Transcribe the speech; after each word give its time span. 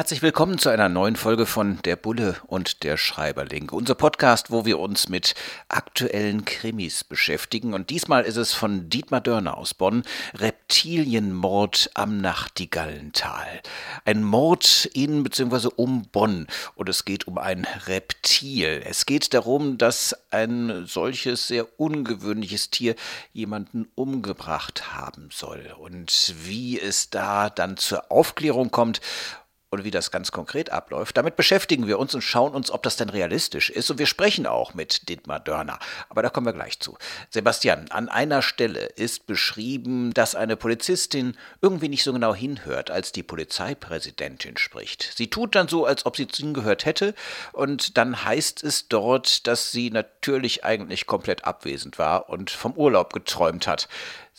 Herzlich 0.00 0.22
willkommen 0.22 0.56
zu 0.56 0.70
einer 0.70 0.88
neuen 0.88 1.14
Folge 1.14 1.44
von 1.44 1.78
Der 1.84 1.94
Bulle 1.94 2.36
und 2.46 2.84
der 2.84 2.96
Schreiberling. 2.96 3.68
Unser 3.68 3.94
Podcast, 3.94 4.50
wo 4.50 4.64
wir 4.64 4.78
uns 4.78 5.10
mit 5.10 5.34
aktuellen 5.68 6.46
Krimis 6.46 7.04
beschäftigen. 7.04 7.74
Und 7.74 7.90
diesmal 7.90 8.22
ist 8.24 8.36
es 8.36 8.54
von 8.54 8.88
Dietmar 8.88 9.20
Dörner 9.20 9.58
aus 9.58 9.74
Bonn, 9.74 10.04
Reptilienmord 10.38 11.90
am 11.92 12.16
Nachtigallental. 12.16 13.60
Ein 14.06 14.24
Mord 14.24 14.86
in 14.94 15.22
bzw. 15.22 15.68
um 15.76 16.04
Bonn. 16.10 16.46
Und 16.76 16.88
es 16.88 17.04
geht 17.04 17.26
um 17.26 17.36
ein 17.36 17.66
Reptil. 17.86 18.82
Es 18.82 19.04
geht 19.04 19.34
darum, 19.34 19.76
dass 19.76 20.16
ein 20.30 20.86
solches 20.86 21.46
sehr 21.46 21.78
ungewöhnliches 21.78 22.70
Tier 22.70 22.94
jemanden 23.34 23.86
umgebracht 23.96 24.94
haben 24.94 25.28
soll. 25.30 25.74
Und 25.78 26.34
wie 26.42 26.80
es 26.80 27.10
da 27.10 27.50
dann 27.50 27.76
zur 27.76 28.10
Aufklärung 28.10 28.70
kommt 28.70 29.02
und 29.70 29.84
wie 29.84 29.92
das 29.92 30.10
ganz 30.10 30.32
konkret 30.32 30.70
abläuft, 30.70 31.16
damit 31.16 31.36
beschäftigen 31.36 31.86
wir 31.86 32.00
uns 32.00 32.12
und 32.14 32.22
schauen 32.22 32.54
uns, 32.54 32.72
ob 32.72 32.82
das 32.82 32.96
denn 32.96 33.08
realistisch 33.08 33.70
ist. 33.70 33.88
Und 33.90 33.98
wir 33.98 34.06
sprechen 34.06 34.46
auch 34.46 34.74
mit 34.74 35.08
Dietmar 35.08 35.38
Dörner. 35.38 35.78
Aber 36.08 36.22
da 36.22 36.28
kommen 36.28 36.46
wir 36.46 36.52
gleich 36.52 36.80
zu. 36.80 36.98
Sebastian, 37.30 37.88
an 37.90 38.08
einer 38.08 38.42
Stelle 38.42 38.80
ist 38.80 39.28
beschrieben, 39.28 40.12
dass 40.12 40.34
eine 40.34 40.56
Polizistin 40.56 41.36
irgendwie 41.62 41.88
nicht 41.88 42.02
so 42.02 42.12
genau 42.12 42.34
hinhört, 42.34 42.90
als 42.90 43.12
die 43.12 43.22
Polizeipräsidentin 43.22 44.56
spricht. 44.56 45.12
Sie 45.16 45.30
tut 45.30 45.54
dann 45.54 45.68
so, 45.68 45.86
als 45.86 46.04
ob 46.04 46.16
sie 46.16 46.26
hingehört 46.26 46.84
hätte. 46.84 47.14
Und 47.52 47.96
dann 47.96 48.24
heißt 48.24 48.64
es 48.64 48.88
dort, 48.88 49.46
dass 49.46 49.70
sie 49.70 49.90
natürlich 49.90 50.64
eigentlich 50.64 51.06
komplett 51.06 51.44
abwesend 51.44 51.96
war 51.96 52.28
und 52.28 52.50
vom 52.50 52.72
Urlaub 52.72 53.12
geträumt 53.12 53.68
hat. 53.68 53.88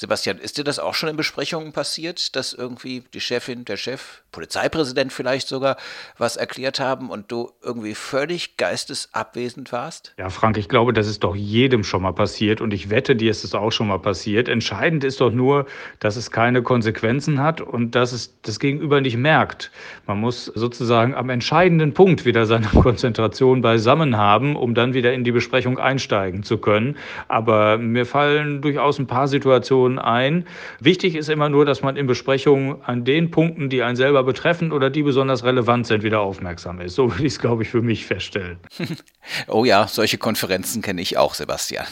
Sebastian, 0.02 0.40
ist 0.40 0.58
dir 0.58 0.64
das 0.64 0.80
auch 0.80 0.96
schon 0.96 1.10
in 1.10 1.16
Besprechungen 1.16 1.74
passiert, 1.74 2.36
dass 2.36 2.54
irgendwie 2.54 3.04
die 3.14 3.22
Chefin, 3.22 3.66
der 3.66 3.78
Chef, 3.78 4.24
Polizeipräsident 4.32 5.14
vielleicht 5.14 5.48
sogar 5.48 5.78
was 6.18 6.38
erklärt 6.38 6.80
haben 6.80 7.12
und 7.12 7.32
du 7.32 7.52
irgendwie 7.62 7.94
völlig 7.94 8.58
geistesabwesend 8.58 9.72
warst? 9.72 10.16
Ja, 10.18 10.30
Frank, 10.30 10.58
ich 10.58 10.70
glaube, 10.70 10.92
das 10.92 11.08
ist 11.08 11.24
doch 11.24 11.36
jedem 11.36 11.84
schon 11.84 12.02
mal 12.02 12.14
passiert 12.14 12.62
und 12.62 12.74
ich 12.74 12.90
wette, 12.90 13.16
dir 13.16 13.30
ist 13.30 13.44
es 13.44 13.54
auch 13.54 13.72
schon 13.72 13.90
mal 13.90 14.00
passiert. 14.00 14.50
Entscheidend 14.50 15.04
ist 15.04 15.22
doch 15.22 15.32
nur, 15.32 15.68
dass 16.00 16.16
es 16.16 16.32
keine 16.32 16.64
Konsequenzen 16.64 17.40
hat 17.40 17.62
und 17.62 17.94
dass 17.94 18.12
es 18.12 18.42
das 18.42 18.60
Gegenüber 18.60 19.02
nicht 19.02 19.18
merkt. 19.18 19.70
Man 20.08 20.20
muss 20.20 20.46
sozusagen 20.46 21.14
am 21.14 21.30
entscheidenden 21.30 21.94
Punkt 21.94 22.26
wieder 22.26 22.48
seine 22.48 22.68
Konzentration 22.82 23.62
beisammen 23.62 24.18
haben, 24.18 24.56
um 24.56 24.74
dann 24.74 24.96
wieder 24.96 25.14
in 25.14 25.24
die 25.24 25.32
Besprechung 25.32 25.78
einsteigen 25.78 26.42
zu 26.42 26.58
können. 26.58 26.98
Aber 27.28 27.78
mir 27.78 28.08
fallen 28.08 28.64
durchaus 28.64 28.98
ein 28.98 29.06
paar 29.06 29.28
Situationen 29.28 29.91
Diskussionen 29.92 30.00
ein. 30.00 30.48
Wichtig 30.80 31.16
ist 31.16 31.30
immer 31.30 31.50
nur, 31.50 31.66
dass 31.66 31.82
man 31.82 31.96
in 31.96 32.08
Besprechungen 32.08 32.82
an 32.84 33.04
den 33.04 33.32
Punkten, 33.32 33.70
die 33.70 33.84
einen 33.84 33.96
selber 33.96 34.24
betreffen 34.24 34.72
oder 34.72 34.90
die 34.90 35.04
besonders 35.04 35.44
relevant 35.44 35.88
sind, 35.88 36.04
wieder 36.04 36.22
aufmerksam 36.22 36.82
ist. 36.82 36.96
So 36.96 37.12
würde 37.12 37.26
ich 37.26 37.34
es, 37.34 37.40
glaube 37.40 37.64
ich, 37.64 37.70
für 37.70 37.82
mich 37.82 38.06
feststellen. 38.06 38.60
oh 39.48 39.66
ja, 39.66 39.88
solche 39.88 40.18
Konferenzen 40.18 40.82
kenne 40.82 41.02
ich 41.02 41.18
auch, 41.18 41.34
Sebastian. 41.34 41.86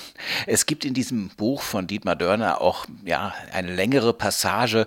Es 0.48 0.66
gibt 0.66 0.86
in 0.86 0.94
diesem 0.94 1.30
Buch 1.30 1.62
von 1.62 1.88
Dietmar 1.88 2.16
Dörner 2.16 2.62
auch 2.62 2.86
ja, 3.06 3.34
eine 3.54 3.74
längere 3.74 4.14
Passage, 4.14 4.86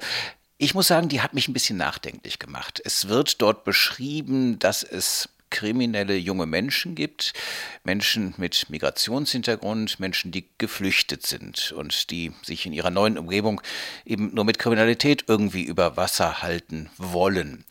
ich 0.58 0.74
muss 0.74 0.86
sagen, 0.86 1.08
die 1.08 1.20
hat 1.20 1.34
mich 1.34 1.48
ein 1.48 1.52
bisschen 1.52 1.77
nachdenklich 1.77 2.39
gemacht. 2.39 2.80
Es 2.84 3.08
wird 3.08 3.42
dort 3.42 3.64
beschrieben, 3.64 4.61
dass 4.61 4.84
es 4.84 5.29
kriminelle 5.52 6.17
junge 6.17 6.46
Menschen 6.46 6.96
gibt, 6.96 7.35
Menschen 7.85 8.35
mit 8.39 8.68
Migrationshintergrund, 8.70 10.01
Menschen, 10.01 10.33
die 10.33 10.48
geflüchtet 10.58 11.24
sind 11.24 11.70
und 11.70 12.11
die 12.11 12.33
sich 12.42 12.67
in 12.67 12.73
ihrer 12.73 12.90
neuen 12.90 13.17
Umgebung 13.17 13.61
eben 14.05 14.35
nur 14.35 14.45
mit 14.45 14.58
Kriminalität 14.58 15.27
irgendwie 15.29 15.62
über 15.62 15.96
Wasser 15.96 16.42
halten 16.42 16.91
wollen. 16.96 17.64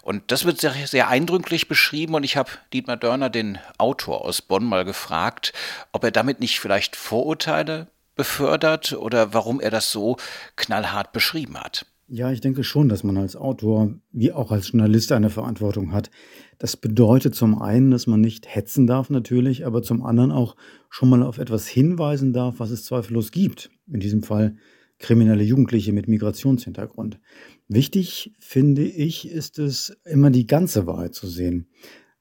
Und 0.00 0.30
das 0.30 0.46
wird 0.46 0.60
sehr, 0.60 0.74
sehr 0.86 1.08
eindrücklich 1.08 1.68
beschrieben 1.68 2.14
und 2.14 2.24
ich 2.24 2.38
habe 2.38 2.50
Dietmar 2.72 2.96
Dörner, 2.96 3.28
den 3.28 3.58
Autor 3.76 4.24
aus 4.24 4.40
Bonn, 4.40 4.64
mal 4.64 4.84
gefragt, 4.84 5.52
ob 5.92 6.04
er 6.04 6.10
damit 6.10 6.40
nicht 6.40 6.60
vielleicht 6.60 6.96
Vorurteile 6.96 7.88
befördert 8.14 8.92
oder 8.92 9.34
warum 9.34 9.60
er 9.60 9.70
das 9.70 9.90
so 9.90 10.16
knallhart 10.56 11.12
beschrieben 11.12 11.58
hat. 11.58 11.86
Ja, 12.06 12.30
ich 12.30 12.42
denke 12.42 12.64
schon, 12.64 12.90
dass 12.90 13.02
man 13.02 13.16
als 13.16 13.34
Autor 13.34 13.94
wie 14.12 14.30
auch 14.30 14.52
als 14.52 14.72
Journalist 14.72 15.10
eine 15.12 15.30
Verantwortung 15.30 15.92
hat. 15.92 16.10
Das 16.58 16.76
bedeutet 16.76 17.34
zum 17.34 17.60
einen, 17.60 17.90
dass 17.90 18.06
man 18.06 18.20
nicht 18.20 18.54
hetzen 18.54 18.86
darf 18.86 19.08
natürlich, 19.08 19.64
aber 19.64 19.82
zum 19.82 20.02
anderen 20.02 20.30
auch 20.30 20.54
schon 20.90 21.08
mal 21.08 21.22
auf 21.22 21.38
etwas 21.38 21.66
hinweisen 21.66 22.34
darf, 22.34 22.56
was 22.58 22.70
es 22.70 22.84
zweifellos 22.84 23.30
gibt. 23.30 23.70
In 23.90 24.00
diesem 24.00 24.22
Fall 24.22 24.56
kriminelle 24.98 25.42
Jugendliche 25.42 25.92
mit 25.92 26.06
Migrationshintergrund. 26.06 27.20
Wichtig, 27.68 28.34
finde 28.38 28.84
ich, 28.84 29.30
ist 29.30 29.58
es, 29.58 29.96
immer 30.04 30.30
die 30.30 30.46
ganze 30.46 30.86
Wahrheit 30.86 31.14
zu 31.14 31.26
sehen. 31.26 31.68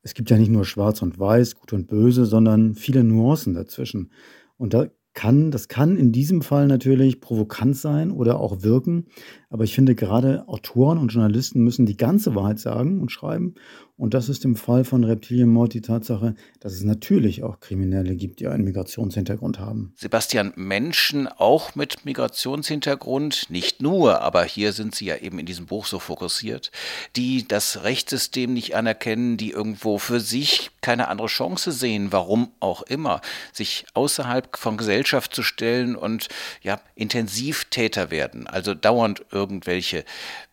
Es 0.01 0.13
gibt 0.13 0.29
ja 0.29 0.37
nicht 0.37 0.51
nur 0.51 0.65
schwarz 0.65 1.01
und 1.01 1.19
weiß, 1.19 1.55
gut 1.55 1.73
und 1.73 1.87
böse, 1.87 2.25
sondern 2.25 2.73
viele 2.73 3.03
Nuancen 3.03 3.53
dazwischen. 3.53 4.11
Und 4.57 4.73
da 4.73 4.87
kann, 5.13 5.51
das 5.51 5.67
kann 5.67 5.97
in 5.97 6.11
diesem 6.11 6.41
Fall 6.41 6.67
natürlich 6.67 7.21
provokant 7.21 7.77
sein 7.77 8.11
oder 8.11 8.39
auch 8.39 8.63
wirken. 8.63 9.05
Aber 9.53 9.65
ich 9.65 9.75
finde, 9.75 9.93
gerade 9.93 10.47
Autoren 10.47 10.97
und 10.97 11.09
Journalisten 11.09 11.63
müssen 11.63 11.85
die 11.85 11.95
ganze 11.95 12.33
Wahrheit 12.33 12.57
sagen 12.57 12.99
und 12.99 13.11
schreiben. 13.11 13.53
Und 13.95 14.15
das 14.15 14.27
ist 14.27 14.43
im 14.43 14.55
Fall 14.55 14.83
von 14.83 15.03
Reptilienmord 15.03 15.75
die 15.75 15.81
Tatsache, 15.81 16.33
dass 16.59 16.73
es 16.73 16.83
natürlich 16.83 17.43
auch 17.43 17.59
Kriminelle 17.59 18.15
gibt, 18.15 18.39
die 18.39 18.47
einen 18.47 18.63
Migrationshintergrund 18.63 19.59
haben. 19.59 19.93
Sebastian, 19.95 20.51
Menschen 20.55 21.27
auch 21.27 21.75
mit 21.75 22.03
Migrationshintergrund, 22.03 23.51
nicht 23.51 23.83
nur, 23.83 24.21
aber 24.21 24.43
hier 24.45 24.73
sind 24.73 24.95
sie 24.95 25.05
ja 25.05 25.17
eben 25.17 25.37
in 25.37 25.45
diesem 25.45 25.67
Buch 25.67 25.85
so 25.85 25.99
fokussiert, 25.99 26.71
die 27.15 27.47
das 27.47 27.83
Rechtssystem 27.83 28.51
nicht 28.51 28.75
anerkennen, 28.75 29.37
die 29.37 29.51
irgendwo 29.51 29.99
für 29.99 30.19
sich 30.19 30.71
keine 30.81 31.07
andere 31.07 31.27
Chance 31.27 31.71
sehen, 31.71 32.07
warum 32.11 32.51
auch 32.59 32.81
immer, 32.81 33.21
sich 33.51 33.85
außerhalb 33.93 34.57
von 34.57 34.75
Gesellschaft 34.75 35.35
zu 35.35 35.43
stellen 35.43 35.95
und 35.95 36.29
ja, 36.63 36.81
Intensivtäter 36.95 38.09
werden, 38.09 38.47
also 38.47 38.73
dauernd 38.73 39.23
irgendwelche 39.43 40.05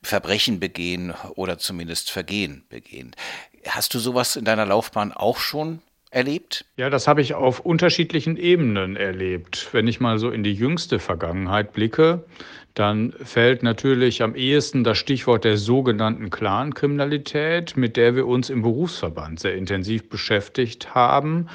Verbrechen 0.03 0.59
begehen 0.59 1.15
oder 1.37 1.59
zumindest 1.59 2.11
Vergehen 2.11 2.65
begehen. 2.69 3.15
Hast 3.67 3.95
du 3.95 3.99
sowas 3.99 4.37
in 4.37 4.45
deiner 4.45 4.67
Laufbahn 4.67 5.13
auch 5.13 5.39
schon 5.39 5.81
erlebt? 6.11 6.65
Ja, 6.77 6.91
das 6.91 7.07
habe 7.07 7.23
ich 7.23 7.35
auf 7.35 7.61
unterschiedlichen 7.61 8.37
Ebenen 8.37 8.97
erlebt. 8.97 9.69
Wenn 9.73 9.87
ich 9.87 10.01
mal 10.01 10.19
so 10.19 10.31
in 10.31 10.43
die 10.43 10.55
jüngste 10.55 10.99
Vergangenheit 10.99 11.73
blicke, 11.73 12.25
dann 12.81 13.13
fällt 13.23 13.63
natürlich 13.63 14.23
am 14.23 14.35
ehesten 14.35 14.85
das 14.85 14.97
Stichwort 14.97 15.45
der 15.45 15.59
sogenannten 15.59 16.31
Clankriminalität, 16.31 17.77
mit 17.77 17.99
der 17.99 18.17
wir 18.17 18.27
uns 18.27 18.49
im 18.49 18.63
Berufsverband 18.63 19.39
sehr 19.39 19.55
intensiv 19.55 20.09
beschäftigt 20.09 20.95
haben. 20.95 21.49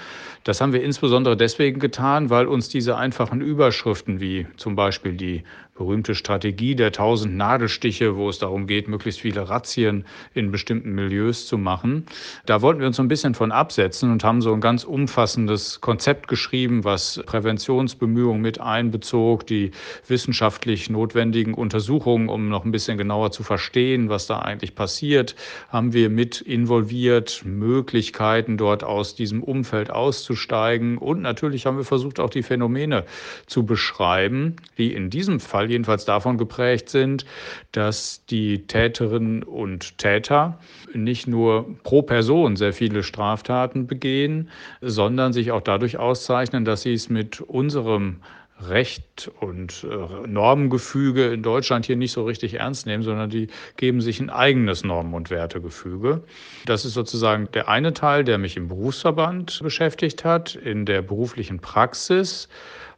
Das 0.43 0.61
haben 0.61 0.71
wir 0.71 0.83
insbesondere 0.83 1.35
deswegen 1.35 1.79
getan, 1.79 2.29
weil 2.29 2.45
uns 2.45 2.69
diese 2.69 2.97
einfachen 2.97 3.41
Überschriften 3.41 4.21
wie 4.21 4.45
zum 4.55 4.75
Beispiel 4.75 5.13
die 5.13 5.43
berühmte 5.75 6.15
Strategie 6.15 6.73
der 6.75 6.91
tausend 6.91 7.35
Nadelstiche, 7.35 8.15
wo 8.15 8.29
es 8.29 8.39
darum 8.39 8.65
geht, 8.65 8.87
möglichst 8.87 9.19
viele 9.19 9.49
Razzien 9.49 10.05
in 10.33 10.51
bestimmten 10.51 10.93
Milieus 10.93 11.47
zu 11.47 11.57
machen. 11.57 12.05
Da 12.45 12.61
wollten 12.61 12.79
wir 12.79 12.87
uns 12.87 12.95
so 12.95 13.03
ein 13.03 13.09
bisschen 13.09 13.33
von 13.33 13.51
absetzen 13.51 14.11
und 14.11 14.23
haben 14.23 14.41
so 14.41 14.53
ein 14.53 14.61
ganz 14.61 14.85
umfassendes 14.85 15.81
Konzept 15.81 16.29
geschrieben, 16.29 16.85
was 16.85 17.21
Präventionsbemühungen 17.25 18.41
mit 18.41 18.61
einbezog, 18.61 19.45
die 19.47 19.71
wissenschaftlich 20.07 20.89
notwendigen 21.15 21.53
Untersuchungen, 21.53 22.29
um 22.29 22.49
noch 22.49 22.65
ein 22.65 22.71
bisschen 22.71 22.97
genauer 22.97 23.31
zu 23.31 23.43
verstehen, 23.43 24.09
was 24.09 24.27
da 24.27 24.39
eigentlich 24.39 24.75
passiert, 24.75 25.35
haben 25.69 25.93
wir 25.93 26.09
mit 26.09 26.41
involviert, 26.41 27.41
Möglichkeiten 27.45 28.57
dort 28.57 28.83
aus 28.83 29.15
diesem 29.15 29.41
Umfeld 29.41 29.89
auszusteigen. 29.89 30.97
Und 30.97 31.21
natürlich 31.21 31.65
haben 31.65 31.77
wir 31.77 31.85
versucht, 31.85 32.19
auch 32.19 32.29
die 32.29 32.43
Phänomene 32.43 33.05
zu 33.47 33.65
beschreiben, 33.65 34.57
die 34.77 34.93
in 34.93 35.09
diesem 35.09 35.39
Fall 35.39 35.55
Fall 35.55 35.71
jedenfalls 35.71 36.05
davon 36.05 36.37
geprägt 36.37 36.89
sind, 36.89 37.25
dass 37.71 38.25
die 38.25 38.67
Täterinnen 38.67 39.41
und 39.41 39.97
Täter 39.97 40.59
nicht 40.93 41.27
nur 41.27 41.77
pro 41.83 42.01
Person 42.01 42.55
sehr 42.57 42.73
viele 42.73 43.03
Straftaten 43.03 43.87
begehen, 43.87 44.49
sondern 44.81 45.31
sich 45.31 45.51
auch 45.51 45.61
dadurch 45.61 45.97
auszeichnen, 45.97 46.65
dass 46.65 46.81
sie 46.81 46.93
es 46.93 47.09
mit 47.09 47.39
unserem 47.39 48.17
Recht 48.61 49.29
und 49.41 49.83
äh, 49.83 50.27
Normengefüge 50.27 51.33
in 51.33 51.43
Deutschland 51.43 51.85
hier 51.85 51.97
nicht 51.97 52.13
so 52.13 52.23
richtig 52.23 52.53
ernst 52.55 52.85
nehmen, 52.85 53.03
sondern 53.03 53.29
die 53.29 53.47
geben 53.75 53.99
sich 53.99 54.21
ein 54.21 54.29
eigenes 54.29 54.83
Normen- 54.83 55.13
und 55.13 55.29
Wertegefüge. 55.29 56.23
Das 56.65 56.85
ist 56.85 56.93
sozusagen 56.93 57.49
der 57.51 57.67
eine 57.67 57.93
Teil, 57.93 58.23
der 58.23 58.37
mich 58.37 58.55
im 58.55 58.69
Berufsverband 58.69 59.61
beschäftigt 59.61 60.23
hat. 60.23 60.55
In 60.55 60.85
der 60.85 61.01
beruflichen 61.01 61.59
Praxis 61.59 62.47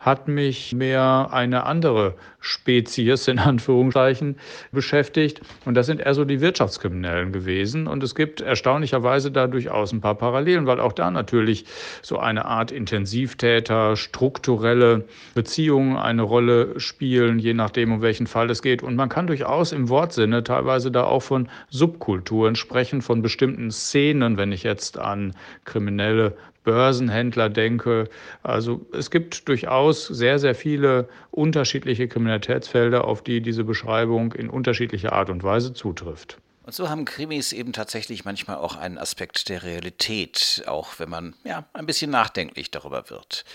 hat 0.07 0.27
mich 0.27 0.73
mehr 0.73 1.29
eine 1.31 1.65
andere 1.65 2.15
Spezies 2.39 3.27
in 3.27 3.39
Anführungszeichen 3.39 4.37
beschäftigt. 4.71 5.41
Und 5.65 5.75
das 5.75 5.85
sind 5.85 5.99
eher 5.99 6.13
so 6.13 6.23
die 6.23 6.39
Wirtschaftskriminellen 6.39 7.33
gewesen. 7.33 7.87
Und 7.87 8.01
es 8.03 8.15
gibt 8.15 8.39
erstaunlicherweise 8.39 9.31
da 9.31 9.47
durchaus 9.47 9.91
ein 9.91 9.99
paar 9.99 10.15
Parallelen, 10.15 10.65
weil 10.65 10.79
auch 10.79 10.93
da 10.93 11.11
natürlich 11.11 11.65
so 12.01 12.17
eine 12.19 12.45
Art 12.45 12.71
Intensivtäter, 12.71 13.97
strukturelle 13.97 15.03
Beziehungen 15.35 15.97
eine 15.97 16.21
Rolle 16.21 16.79
spielen, 16.79 17.37
je 17.37 17.53
nachdem, 17.53 17.91
um 17.91 18.01
welchen 18.01 18.27
Fall 18.27 18.49
es 18.49 18.61
geht. 18.61 18.81
Und 18.81 18.95
man 18.95 19.09
kann 19.09 19.27
durchaus 19.27 19.73
im 19.73 19.89
Wortsinne 19.89 20.43
teilweise 20.43 20.89
da 20.89 21.03
auch 21.03 21.21
von 21.21 21.49
Subkulturen 21.69 22.55
sprechen, 22.55 23.01
von 23.01 23.21
bestimmten 23.21 23.71
Szenen, 23.71 24.37
wenn 24.37 24.53
ich 24.53 24.63
jetzt 24.63 24.97
an 24.97 25.35
kriminelle 25.65 26.37
Börsenhändler 26.67 27.47
denke. 27.47 28.09
Also 28.43 28.85
es 28.91 29.09
gibt 29.09 29.47
durchaus 29.47 30.05
sehr, 30.05 30.37
sehr 30.37 30.53
viele 30.53 31.07
unterschiedliche 31.31 32.09
Kriminalitätsfelder, 32.09 33.05
auf 33.05 33.23
die 33.23 33.39
diese 33.39 33.63
Beschreibung 33.63 34.33
in 34.33 34.49
unterschiedlicher 34.49 35.13
Art 35.13 35.29
und 35.29 35.43
Weise 35.43 35.71
zutrifft. 35.71 36.39
Und 36.67 36.73
so 36.73 36.89
haben 36.89 37.05
Krimis 37.05 37.53
eben 37.53 37.71
tatsächlich 37.71 38.25
manchmal 38.25 38.57
auch 38.57 38.75
einen 38.75 38.97
Aspekt 38.97 39.47
der 39.47 39.63
Realität, 39.63 40.65
auch 40.67 40.99
wenn 40.99 41.09
man 41.09 41.33
ja 41.45 41.63
ein 41.71 41.85
bisschen 41.85 42.11
nachdenklich 42.11 42.71
darüber 42.71 43.09
wird. 43.09 43.45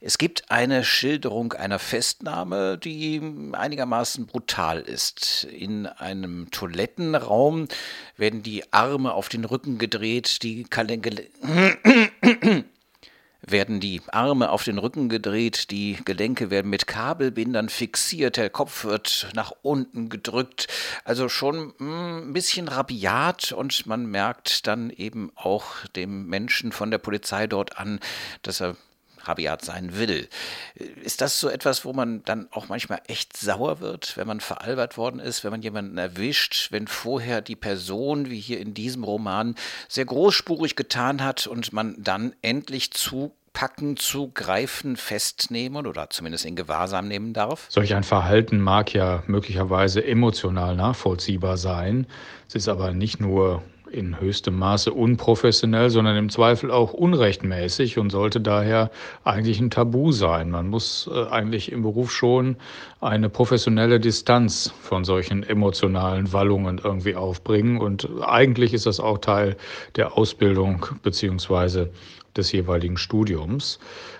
Es 0.00 0.16
gibt 0.16 0.50
eine 0.50 0.82
Schilderung 0.82 1.52
einer 1.52 1.78
Festnahme, 1.78 2.78
die 2.78 3.20
einigermaßen 3.52 4.26
brutal 4.26 4.80
ist. 4.80 5.44
In 5.44 5.86
einem 5.86 6.50
Toilettenraum 6.50 7.68
werden 8.16 8.42
die 8.42 8.72
Arme 8.72 9.12
auf 9.12 9.28
den 9.28 9.44
Rücken 9.44 9.76
gedreht, 9.76 10.42
die 10.42 10.64
Kalenke 10.64 11.10
werden 13.46 13.80
die 13.80 14.02
Arme 14.08 14.50
auf 14.50 14.64
den 14.64 14.78
Rücken 14.78 15.08
gedreht, 15.08 15.70
die 15.70 15.98
Gelenke 16.04 16.50
werden 16.50 16.70
mit 16.70 16.86
Kabelbindern 16.86 17.68
fixiert, 17.68 18.36
der 18.36 18.50
Kopf 18.50 18.84
wird 18.84 19.28
nach 19.34 19.52
unten 19.62 20.08
gedrückt. 20.08 20.68
Also 21.04 21.28
schon 21.28 21.72
hm, 21.78 22.28
ein 22.28 22.32
bisschen 22.32 22.68
rabiat 22.68 23.52
und 23.52 23.86
man 23.86 24.06
merkt 24.06 24.66
dann 24.66 24.90
eben 24.90 25.30
auch 25.36 25.84
dem 25.94 26.26
Menschen 26.26 26.72
von 26.72 26.90
der 26.90 26.98
Polizei 26.98 27.46
dort 27.46 27.78
an, 27.78 28.00
dass 28.42 28.60
er 28.60 28.76
rabiat 29.28 29.64
sein 29.64 29.98
will. 29.98 30.28
Ist 31.02 31.20
das 31.20 31.40
so 31.40 31.48
etwas, 31.48 31.84
wo 31.84 31.92
man 31.92 32.22
dann 32.24 32.48
auch 32.50 32.68
manchmal 32.68 33.00
echt 33.06 33.36
sauer 33.36 33.80
wird, 33.80 34.16
wenn 34.16 34.26
man 34.26 34.40
veralbert 34.40 34.96
worden 34.96 35.20
ist, 35.20 35.44
wenn 35.44 35.50
man 35.50 35.62
jemanden 35.62 35.98
erwischt, 35.98 36.68
wenn 36.70 36.86
vorher 36.86 37.40
die 37.40 37.56
Person, 37.56 38.30
wie 38.30 38.40
hier 38.40 38.60
in 38.60 38.74
diesem 38.74 39.04
Roman, 39.04 39.54
sehr 39.88 40.04
großspurig 40.04 40.76
getan 40.76 41.22
hat 41.22 41.46
und 41.46 41.72
man 41.72 41.94
dann 41.98 42.34
endlich 42.42 42.92
zu 42.92 43.32
packen, 43.56 43.96
zu 43.96 44.30
greifen, 44.34 44.96
festnehmen 44.96 45.86
oder 45.86 46.10
zumindest 46.10 46.44
in 46.44 46.56
Gewahrsam 46.56 47.08
nehmen 47.08 47.32
darf? 47.32 47.64
Solch 47.70 47.94
ein 47.94 48.02
Verhalten 48.02 48.60
mag 48.60 48.92
ja 48.92 49.22
möglicherweise 49.28 50.04
emotional 50.04 50.76
nachvollziehbar 50.76 51.56
sein. 51.56 52.06
Es 52.48 52.54
ist 52.54 52.68
aber 52.68 52.92
nicht 52.92 53.18
nur 53.18 53.62
in 53.90 54.20
höchstem 54.20 54.58
Maße 54.58 54.92
unprofessionell, 54.92 55.90
sondern 55.90 56.16
im 56.16 56.28
Zweifel 56.28 56.70
auch 56.70 56.92
unrechtmäßig 56.92 57.98
und 57.98 58.10
sollte 58.10 58.40
daher 58.40 58.90
eigentlich 59.24 59.60
ein 59.60 59.70
Tabu 59.70 60.12
sein. 60.12 60.50
Man 60.50 60.68
muss 60.68 61.08
äh, 61.12 61.26
eigentlich 61.28 61.72
im 61.72 61.82
Beruf 61.82 62.12
schon 62.12 62.56
eine 63.00 63.28
professionelle 63.28 64.00
Distanz 64.00 64.72
von 64.80 65.04
solchen 65.04 65.42
emotionalen 65.42 66.32
Wallungen 66.32 66.80
irgendwie 66.82 67.14
aufbringen. 67.14 67.78
Und 67.78 68.08
eigentlich 68.22 68.74
ist 68.74 68.86
das 68.86 69.00
auch 69.00 69.18
Teil 69.18 69.56
der 69.96 70.16
Ausbildung 70.16 70.86
beziehungsweise 71.02 71.90
des 72.36 72.52
jeweiligen 72.52 72.96
Studiums. 72.96 73.78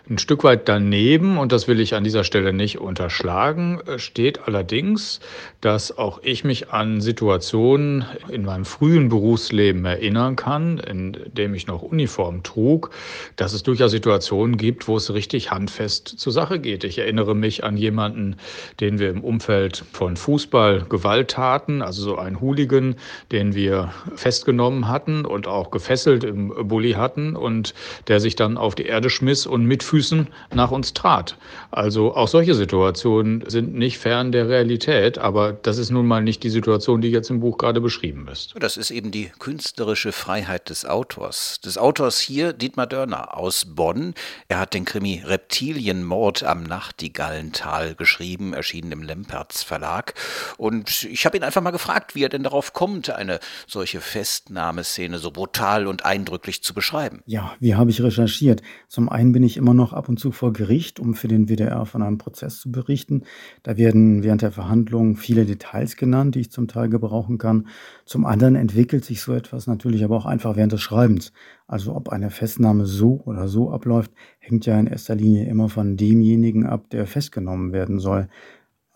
Ein 0.09 0.19
Stück 0.19 0.45
weit 0.45 0.69
daneben, 0.69 1.37
und 1.37 1.51
das 1.51 1.67
will 1.67 1.81
ich 1.81 1.97
an 1.97 2.05
dieser 2.05 2.23
Stelle 2.23 2.53
nicht 2.53 2.79
unterschlagen, 2.79 3.81
äh, 3.89 3.99
steht 3.99 4.47
allerdings, 4.47 5.19
dass 5.61 5.99
auch 5.99 6.21
ich 6.23 6.45
mich 6.45 6.71
an 6.71 7.01
Situationen 7.01 8.05
in 8.29 8.45
meinem 8.45 8.65
frühen 8.65 9.09
Berufsleben 9.09 9.85
erinnern 9.85 10.37
kann, 10.37 10.79
in 10.79 11.17
dem 11.33 11.55
ich 11.55 11.67
noch 11.67 11.83
Uniform 11.83 12.45
trug, 12.45 12.91
dass 13.35 13.53
es 13.53 13.65
durchaus 13.65 13.91
Situationen 13.91 14.57
gibt, 14.57 14.87
wo 14.87 14.97
es 14.97 15.13
richtig 15.13 15.51
handfest 15.51 16.07
zur 16.07 16.33
Sache 16.33 16.61
geht. 16.61 16.85
Ich 16.85 16.99
erinnere 16.99 17.35
mich 17.35 17.65
an 17.65 17.77
jemanden, 17.77 18.37
den 18.79 19.01
wir 19.01 19.11
im 19.11 19.25
Umfeld 19.25 19.83
von 19.93 20.17
Fußball 20.17 20.87
Gewalttaten, 20.89 21.83
also 21.83 22.03
so 22.03 22.17
ein 22.17 22.41
Hooligan, 22.41 22.95
den 23.33 23.57
wir 23.57 23.93
festgenommen 24.15 24.87
hatten 24.87 25.25
und 25.25 25.49
auch 25.49 25.73
gefesselt 25.73 26.23
im 26.23 26.69
Bulli 26.69 26.93
hatten 26.93 27.35
und 27.35 27.75
der 28.09 28.21
sich 28.21 28.37
dann 28.37 28.57
auf 28.57 28.75
die 28.75 28.87
Erde 28.87 29.11
schmiss 29.11 29.47
und 29.47 29.65
mit 29.65 29.83
Füßen 29.83 30.29
nach 30.55 30.71
uns 30.71 30.95
trat. 30.95 31.37
Also 31.71 32.15
auch 32.15 32.29
solche 32.29 32.55
Situationen 32.55 33.45
sind 33.49 33.75
nicht 33.75 33.99
fern 33.99 34.33
der 34.33 34.49
Realität, 34.49 35.19
aber 35.19 35.53
das 35.53 35.79
ist 35.79 35.91
nun 35.91 36.07
mal 36.07 36.23
nicht 36.23 36.43
die 36.43 36.51
Situation, 36.51 37.01
die 37.01 37.11
jetzt 37.11 37.31
im 37.31 37.41
Buch 37.41 37.59
gerade 37.59 37.81
beschrieben 37.81 38.29
ist. 38.31 38.55
Das 38.59 38.77
ist 38.77 38.91
eben 38.91 39.11
die 39.11 39.31
künstlerische 39.39 40.13
Freiheit 40.13 40.71
des 40.71 40.85
Autors. 40.85 41.61
Des 41.61 41.79
Autors 41.79 42.21
hier 42.21 42.53
Dietmar 42.53 42.87
Dörner 42.87 43.37
aus 43.37 43.65
Bonn. 43.67 44.15
Er 44.49 44.59
hat 44.59 44.75
den 44.75 44.85
Krimi 44.85 45.23
Reptilienmord 45.25 46.45
am 46.45 46.63
Nachtigallental 46.63 47.95
geschrieben, 47.95 48.55
erschienen 48.55 48.93
im 48.93 49.03
Lempertz 49.03 49.63
Verlag. 49.63 50.15
Und 50.57 51.05
ich 51.05 51.27
habe 51.27 51.37
ihn 51.37 51.43
einfach 51.43 51.63
mal 51.63 51.71
gefragt, 51.71 52.15
wie 52.15 52.25
er 52.25 52.29
denn 52.29 52.43
darauf 52.43 52.73
kommt, 52.73 53.11
eine 53.11 53.41
solche 53.67 54.01
Festnahmeszene 54.01 55.19
so 55.19 55.31
brutal 55.31 55.87
und 55.87 56.05
eindrücklich 56.05 56.63
zu 56.63 56.75
beschreiben. 56.75 57.23
Ja, 57.27 57.55
wie 57.61 57.75
habe 57.75 57.91
ich 57.91 57.96
recherchiert? 58.03 58.63
Zum 58.89 59.09
einen 59.09 59.33
bin 59.33 59.43
ich 59.43 59.57
immer 59.57 59.75
noch 59.75 59.93
ab 59.93 60.09
und 60.09 60.19
zu 60.19 60.33
vor 60.33 60.53
Gericht, 60.53 61.01
um 61.01 61.15
für 61.15 61.29
den 61.29 61.49
WDR 61.49 61.87
von 61.87 62.03
einem 62.03 62.19
Prozess 62.19 62.61
zu 62.61 62.71
berichten. 62.71 63.23
Da 63.63 63.77
werden 63.77 64.23
während 64.23 64.43
der 64.43 64.53
Verhandlungen 64.53 65.17
viele 65.17 65.45
Details 65.45 65.97
genannt, 65.97 66.35
die 66.35 66.41
ich 66.41 66.51
zum 66.51 66.69
Teil 66.69 66.89
gebrauchen 66.89 67.39
kann. 67.39 67.69
Zum 68.05 68.27
anderen 68.27 68.55
entwickelt 68.55 69.05
sich 69.05 69.21
so 69.21 69.33
etwas 69.33 69.67
natürlich 69.67 70.05
aber 70.05 70.17
auch 70.17 70.27
einfach 70.27 70.57
während 70.57 70.73
des 70.73 70.81
Schreibens. 70.81 71.33
Also 71.67 71.95
ob 71.95 72.09
eine 72.11 72.31
Festnahme 72.31 72.87
so 72.87 73.21
oder 73.25 73.49
so 73.49 73.71
abläuft, 73.71 74.13
hängt 74.39 74.67
ja 74.67 74.79
in 74.79 74.87
erster 74.87 75.15
Linie 75.15 75.47
immer 75.47 75.69
von 75.69 75.97
demjenigen 75.97 76.67
ab, 76.67 76.91
der 76.91 77.07
festgenommen 77.07 77.73
werden 77.73 77.99
soll. 77.99 78.29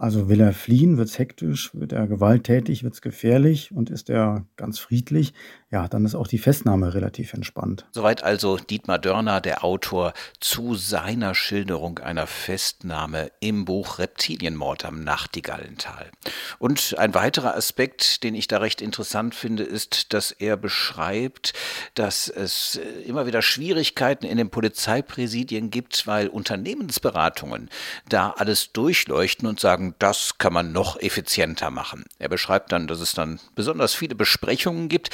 Also 0.00 0.31
will 0.31 0.41
er 0.41 0.55
fliehen, 0.55 0.97
wird 0.97 1.08
es 1.08 1.19
hektisch, 1.19 1.75
wird 1.75 1.93
er 1.93 2.06
gewalttätig, 2.06 2.85
wird 2.85 2.94
es 2.94 3.02
gefährlich 3.02 3.70
und 3.70 3.91
ist 3.91 4.08
er 4.08 4.47
ganz 4.56 4.79
friedlich, 4.79 5.35
ja, 5.72 5.87
dann 5.87 6.05
ist 6.05 6.17
auch 6.17 6.26
die 6.26 6.38
Festnahme 6.38 6.94
relativ 6.94 7.32
entspannt. 7.32 7.87
Soweit 7.93 8.25
also 8.25 8.56
Dietmar 8.56 8.99
Dörner, 8.99 9.40
der 9.40 9.62
Autor, 9.62 10.14
zu 10.40 10.75
seiner 10.75 11.37
Schilderung 11.37 12.00
einer 12.00 12.26
Festnahme 12.26 13.30
im 13.38 13.64
Buch 13.64 14.00
Reptilienmord 14.00 14.85
am 14.85 15.04
Nachtigallental. 15.04 16.11
Und 16.59 16.99
ein 16.99 17.14
weiterer 17.14 17.54
Aspekt, 17.54 18.25
den 18.25 18.35
ich 18.35 18.49
da 18.49 18.59
recht 18.59 18.80
interessant 18.80 19.37
finde, 19.37 19.62
ist, 19.62 20.12
dass 20.12 20.33
er 20.33 20.56
beschreibt, 20.56 21.52
dass 21.94 22.28
es 22.28 22.80
immer 23.06 23.26
wieder 23.26 23.40
Schwierigkeiten 23.40 24.26
in 24.26 24.38
den 24.38 24.50
Polizeipräsidien 24.50 25.71
gibt, 25.71 26.09
weil 26.09 26.26
Unternehmensberatungen 26.26 27.71
da 28.09 28.30
alles 28.30 28.73
durchleuchten 28.73 29.47
und 29.47 29.61
sagen, 29.61 29.94
das 30.00 30.38
kann 30.38 30.52
man 30.52 30.73
noch 30.73 30.99
effizienter 31.00 31.71
machen. 31.71 32.04
Er 32.18 32.28
beschreibt 32.28 32.73
dann, 32.73 32.88
dass 32.88 32.99
es 32.99 33.12
dann 33.12 33.38
besonders 33.54 33.94
viele 33.94 34.16
Besprechungen 34.16 34.88
gibt. 34.88 35.11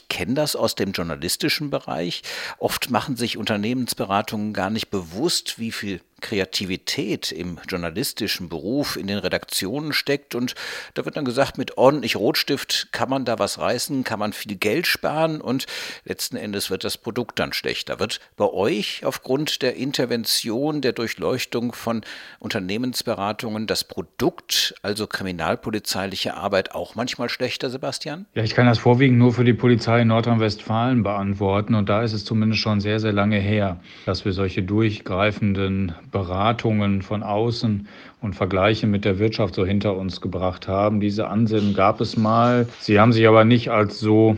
Ich 0.00 0.08
kenne 0.08 0.32
das 0.34 0.56
aus 0.56 0.74
dem 0.74 0.92
journalistischen 0.92 1.68
Bereich. 1.68 2.22
Oft 2.58 2.90
machen 2.90 3.16
sich 3.16 3.36
Unternehmensberatungen 3.36 4.54
gar 4.54 4.70
nicht 4.70 4.88
bewusst, 4.88 5.58
wie 5.58 5.72
viel 5.72 6.00
Kreativität 6.20 7.32
im 7.32 7.58
journalistischen 7.68 8.48
Beruf 8.48 8.96
in 8.96 9.06
den 9.06 9.18
Redaktionen 9.18 9.92
steckt. 9.92 10.34
Und 10.34 10.54
da 10.94 11.04
wird 11.04 11.16
dann 11.16 11.24
gesagt, 11.24 11.58
mit 11.58 11.78
ordentlich 11.78 12.16
Rotstift 12.16 12.88
kann 12.92 13.10
man 13.10 13.24
da 13.24 13.38
was 13.38 13.58
reißen, 13.58 14.04
kann 14.04 14.18
man 14.18 14.32
viel 14.32 14.56
Geld 14.56 14.86
sparen 14.86 15.40
und 15.40 15.66
letzten 16.04 16.36
Endes 16.36 16.70
wird 16.70 16.84
das 16.84 16.98
Produkt 16.98 17.38
dann 17.38 17.52
schlechter. 17.52 18.00
Wird 18.00 18.20
bei 18.36 18.46
euch 18.46 19.04
aufgrund 19.04 19.62
der 19.62 19.76
Intervention, 19.76 20.80
der 20.80 20.92
Durchleuchtung 20.92 21.72
von 21.72 22.02
Unternehmensberatungen 22.38 23.66
das 23.66 23.84
Produkt, 23.84 24.74
also 24.82 25.06
kriminalpolizeiliche 25.06 26.34
Arbeit, 26.34 26.74
auch 26.74 26.94
manchmal 26.94 27.28
schlechter, 27.28 27.70
Sebastian? 27.70 28.26
Ja, 28.34 28.42
ich 28.42 28.54
kann 28.54 28.66
das 28.66 28.78
vorwiegend 28.78 29.18
nur 29.18 29.32
für 29.32 29.44
die 29.44 29.52
Polizei 29.52 30.02
in 30.02 30.08
Nordrhein-Westfalen 30.08 31.02
beantworten. 31.02 31.74
Und 31.74 31.88
da 31.88 32.02
ist 32.02 32.12
es 32.12 32.24
zumindest 32.24 32.60
schon 32.60 32.80
sehr, 32.80 33.00
sehr 33.00 33.12
lange 33.12 33.38
her, 33.38 33.80
dass 34.06 34.24
wir 34.24 34.32
solche 34.32 34.62
durchgreifenden 34.62 35.94
Beratungen 36.10 37.02
von 37.02 37.22
außen 37.22 37.88
und 38.20 38.34
Vergleiche 38.34 38.86
mit 38.86 39.04
der 39.04 39.18
Wirtschaft 39.18 39.54
so 39.54 39.64
hinter 39.64 39.96
uns 39.96 40.20
gebracht 40.20 40.68
haben. 40.68 41.00
Diese 41.00 41.28
Ansinnen 41.28 41.74
gab 41.74 42.00
es 42.00 42.16
mal. 42.16 42.68
Sie 42.78 43.00
haben 43.00 43.12
sich 43.12 43.26
aber 43.26 43.44
nicht 43.44 43.70
als 43.70 44.00
so 44.00 44.36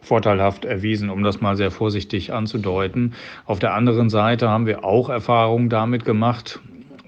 vorteilhaft 0.00 0.64
erwiesen, 0.64 1.10
um 1.10 1.22
das 1.22 1.40
mal 1.40 1.56
sehr 1.56 1.70
vorsichtig 1.70 2.32
anzudeuten. 2.32 3.14
Auf 3.44 3.58
der 3.58 3.74
anderen 3.74 4.10
Seite 4.10 4.48
haben 4.48 4.66
wir 4.66 4.84
auch 4.84 5.08
Erfahrungen 5.08 5.68
damit 5.68 6.04
gemacht, 6.04 6.60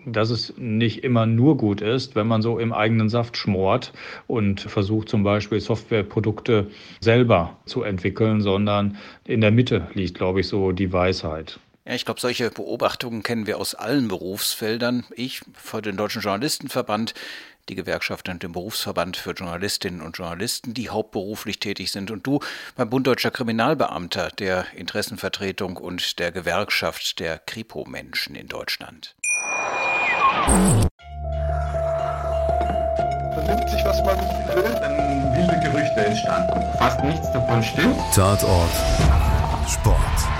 dass 0.06 0.30
es 0.30 0.54
nicht 0.56 1.04
immer 1.04 1.26
nur 1.26 1.56
gut 1.56 1.80
ist, 1.80 2.16
wenn 2.16 2.26
man 2.26 2.42
so 2.42 2.58
im 2.58 2.72
eigenen 2.72 3.08
Saft 3.08 3.36
schmort 3.36 3.92
und 4.26 4.60
versucht 4.60 5.08
zum 5.08 5.22
Beispiel 5.22 5.60
Softwareprodukte 5.60 6.68
selber 7.00 7.56
zu 7.64 7.82
entwickeln, 7.82 8.40
sondern 8.40 8.96
in 9.24 9.40
der 9.40 9.50
Mitte 9.50 9.88
liegt, 9.94 10.16
glaube 10.16 10.40
ich, 10.40 10.48
so 10.48 10.72
die 10.72 10.92
Weisheit. 10.92 11.60
Ja, 11.90 11.97
ich 11.97 12.04
glaube, 12.04 12.20
solche 12.20 12.50
Beobachtungen 12.52 13.25
kennen 13.25 13.49
wir 13.49 13.59
aus 13.59 13.75
allen 13.75 14.06
Berufsfeldern. 14.06 15.04
Ich 15.11 15.40
für 15.61 15.82
den 15.82 15.97
Deutschen 15.97 16.23
Journalistenverband, 16.23 17.14
die 17.68 17.75
Gewerkschaft 17.75 18.28
und 18.28 18.44
den 18.44 18.52
Berufsverband 18.52 19.16
für 19.16 19.32
Journalistinnen 19.32 20.00
und 20.00 20.16
Journalisten, 20.16 20.73
die 20.73 20.88
hauptberuflich 20.88 21.59
tätig 21.59 21.90
sind, 21.90 22.12
und 22.12 22.25
du 22.25 22.38
beim 22.76 22.90
Bund 22.90 23.09
Deutscher 23.09 23.32
Kriminalbeamter, 23.32 24.28
der 24.38 24.66
Interessenvertretung 24.76 25.78
und 25.78 26.20
der 26.20 26.30
Gewerkschaft 26.30 27.18
der 27.18 27.40
Kripo-Menschen 27.40 28.37
in 28.37 28.47
Deutschland. 28.47 29.16
Vernimmt 33.35 33.68
sich, 33.68 33.85
was 33.85 34.00
man 34.04 34.16
will, 34.54 34.62
dann 34.62 35.35
wilde 35.35 35.59
Gerüchte 35.68 36.06
entstanden. 36.06 36.62
Fast 36.78 37.02
nichts 37.02 37.32
davon 37.32 37.61
stimmt. 37.64 37.97
Tatort 38.14 38.70
Sport. 39.66 40.39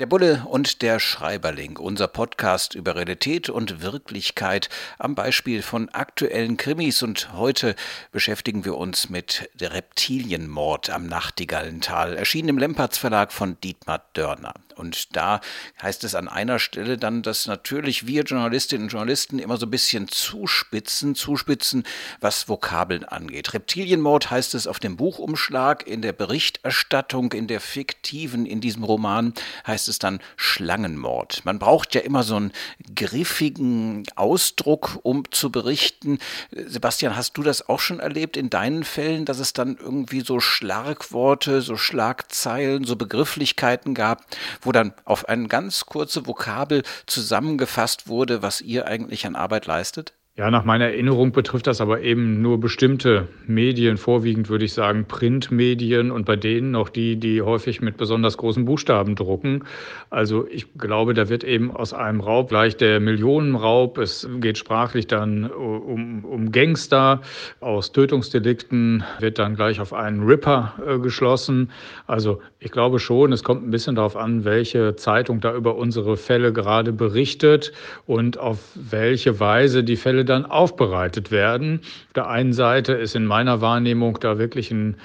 Der 0.00 0.06
Bulle 0.06 0.44
und 0.48 0.82
der 0.82 0.98
Schreiberling, 0.98 1.76
unser 1.76 2.08
Podcast 2.08 2.74
über 2.74 2.96
Realität 2.96 3.48
und 3.48 3.80
Wirklichkeit 3.80 4.68
am 4.98 5.14
Beispiel 5.14 5.62
von 5.62 5.88
aktuellen 5.88 6.56
Krimis. 6.56 7.04
Und 7.04 7.32
heute 7.32 7.76
beschäftigen 8.10 8.64
wir 8.64 8.76
uns 8.76 9.08
mit 9.08 9.48
der 9.54 9.72
Reptilienmord 9.72 10.90
am 10.90 11.06
Nachtigallental, 11.06 12.16
erschienen 12.16 12.48
im 12.48 12.58
Lempertz 12.58 12.98
Verlag 12.98 13.32
von 13.32 13.56
Dietmar 13.60 14.02
Dörner. 14.14 14.54
Und 14.74 15.16
da 15.16 15.40
heißt 15.82 16.04
es 16.04 16.14
an 16.14 16.28
einer 16.28 16.58
Stelle 16.58 16.98
dann, 16.98 17.22
dass 17.22 17.46
natürlich 17.46 18.06
wir 18.06 18.22
Journalistinnen 18.22 18.84
und 18.84 18.92
Journalisten 18.92 19.38
immer 19.38 19.56
so 19.56 19.66
ein 19.66 19.70
bisschen 19.70 20.08
zuspitzen, 20.08 21.14
zuspitzen, 21.14 21.84
was 22.20 22.48
Vokabeln 22.48 23.04
angeht. 23.04 23.54
Reptilienmord 23.54 24.30
heißt 24.30 24.54
es 24.54 24.66
auf 24.66 24.78
dem 24.78 24.96
Buchumschlag, 24.96 25.86
in 25.86 26.02
der 26.02 26.12
Berichterstattung, 26.12 27.32
in 27.32 27.46
der 27.46 27.60
fiktiven, 27.60 28.46
in 28.46 28.60
diesem 28.60 28.84
Roman 28.84 29.34
heißt 29.66 29.88
es 29.88 29.98
dann 29.98 30.20
Schlangenmord. 30.36 31.44
Man 31.44 31.58
braucht 31.58 31.94
ja 31.94 32.00
immer 32.00 32.22
so 32.22 32.36
einen 32.36 32.52
griffigen 32.94 34.04
Ausdruck, 34.16 34.98
um 35.02 35.24
zu 35.30 35.50
berichten. 35.50 36.18
Sebastian, 36.50 37.16
hast 37.16 37.36
du 37.36 37.42
das 37.42 37.68
auch 37.68 37.80
schon 37.80 38.00
erlebt 38.00 38.36
in 38.36 38.50
deinen 38.50 38.84
Fällen, 38.84 39.24
dass 39.24 39.38
es 39.38 39.52
dann 39.52 39.76
irgendwie 39.76 40.20
so 40.20 40.40
Schlagworte, 40.40 41.62
so 41.62 41.76
Schlagzeilen, 41.76 42.84
so 42.84 42.96
Begrifflichkeiten 42.96 43.94
gab, 43.94 44.24
wo 44.64 44.72
dann 44.72 44.94
auf 45.04 45.28
eine 45.28 45.48
ganz 45.48 45.86
kurze 45.86 46.26
Vokabel 46.26 46.82
zusammengefasst 47.06 48.08
wurde, 48.08 48.42
was 48.42 48.60
ihr 48.60 48.86
eigentlich 48.86 49.26
an 49.26 49.36
Arbeit 49.36 49.66
leistet? 49.66 50.14
Ja, 50.36 50.50
nach 50.50 50.64
meiner 50.64 50.86
Erinnerung 50.86 51.30
betrifft 51.30 51.68
das 51.68 51.80
aber 51.80 52.00
eben 52.00 52.42
nur 52.42 52.58
bestimmte 52.58 53.28
Medien, 53.46 53.96
vorwiegend 53.96 54.48
würde 54.48 54.64
ich 54.64 54.72
sagen 54.72 55.04
Printmedien 55.06 56.10
und 56.10 56.24
bei 56.24 56.34
denen 56.34 56.72
noch 56.72 56.88
die, 56.88 57.14
die 57.14 57.40
häufig 57.40 57.80
mit 57.80 57.96
besonders 57.96 58.36
großen 58.36 58.64
Buchstaben 58.64 59.14
drucken. 59.14 59.62
Also 60.10 60.48
ich 60.50 60.76
glaube, 60.76 61.14
da 61.14 61.28
wird 61.28 61.44
eben 61.44 61.70
aus 61.70 61.94
einem 61.94 62.20
Raub 62.20 62.48
gleich 62.48 62.76
der 62.76 62.98
Millionenraub. 62.98 63.96
Es 63.98 64.28
geht 64.40 64.58
sprachlich 64.58 65.06
dann 65.06 65.48
um, 65.48 66.24
um 66.24 66.50
Gangster. 66.50 67.20
Aus 67.60 67.92
Tötungsdelikten 67.92 69.04
wird 69.20 69.38
dann 69.38 69.54
gleich 69.54 69.80
auf 69.80 69.92
einen 69.92 70.24
Ripper 70.24 70.74
äh, 70.84 70.98
geschlossen. 70.98 71.70
Also 72.08 72.40
ich 72.58 72.72
glaube 72.72 72.98
schon, 72.98 73.32
es 73.32 73.44
kommt 73.44 73.64
ein 73.64 73.70
bisschen 73.70 73.94
darauf 73.94 74.16
an, 74.16 74.44
welche 74.44 74.96
Zeitung 74.96 75.40
da 75.40 75.54
über 75.54 75.76
unsere 75.76 76.16
Fälle 76.16 76.52
gerade 76.52 76.92
berichtet 76.92 77.72
und 78.06 78.36
auf 78.36 78.58
welche 78.74 79.38
Weise 79.38 79.84
die 79.84 79.94
Fälle 79.94 80.23
dann 80.24 80.46
aufbereitet 80.46 81.30
werden. 81.30 81.80
Auf 81.82 82.12
der 82.14 82.28
einen 82.28 82.52
Seite 82.52 82.92
ist 82.92 83.14
in 83.14 83.26
meiner 83.26 83.60
Wahrnehmung 83.60 84.18
da 84.20 84.38
wirklich 84.38 84.70
ein 84.70 84.96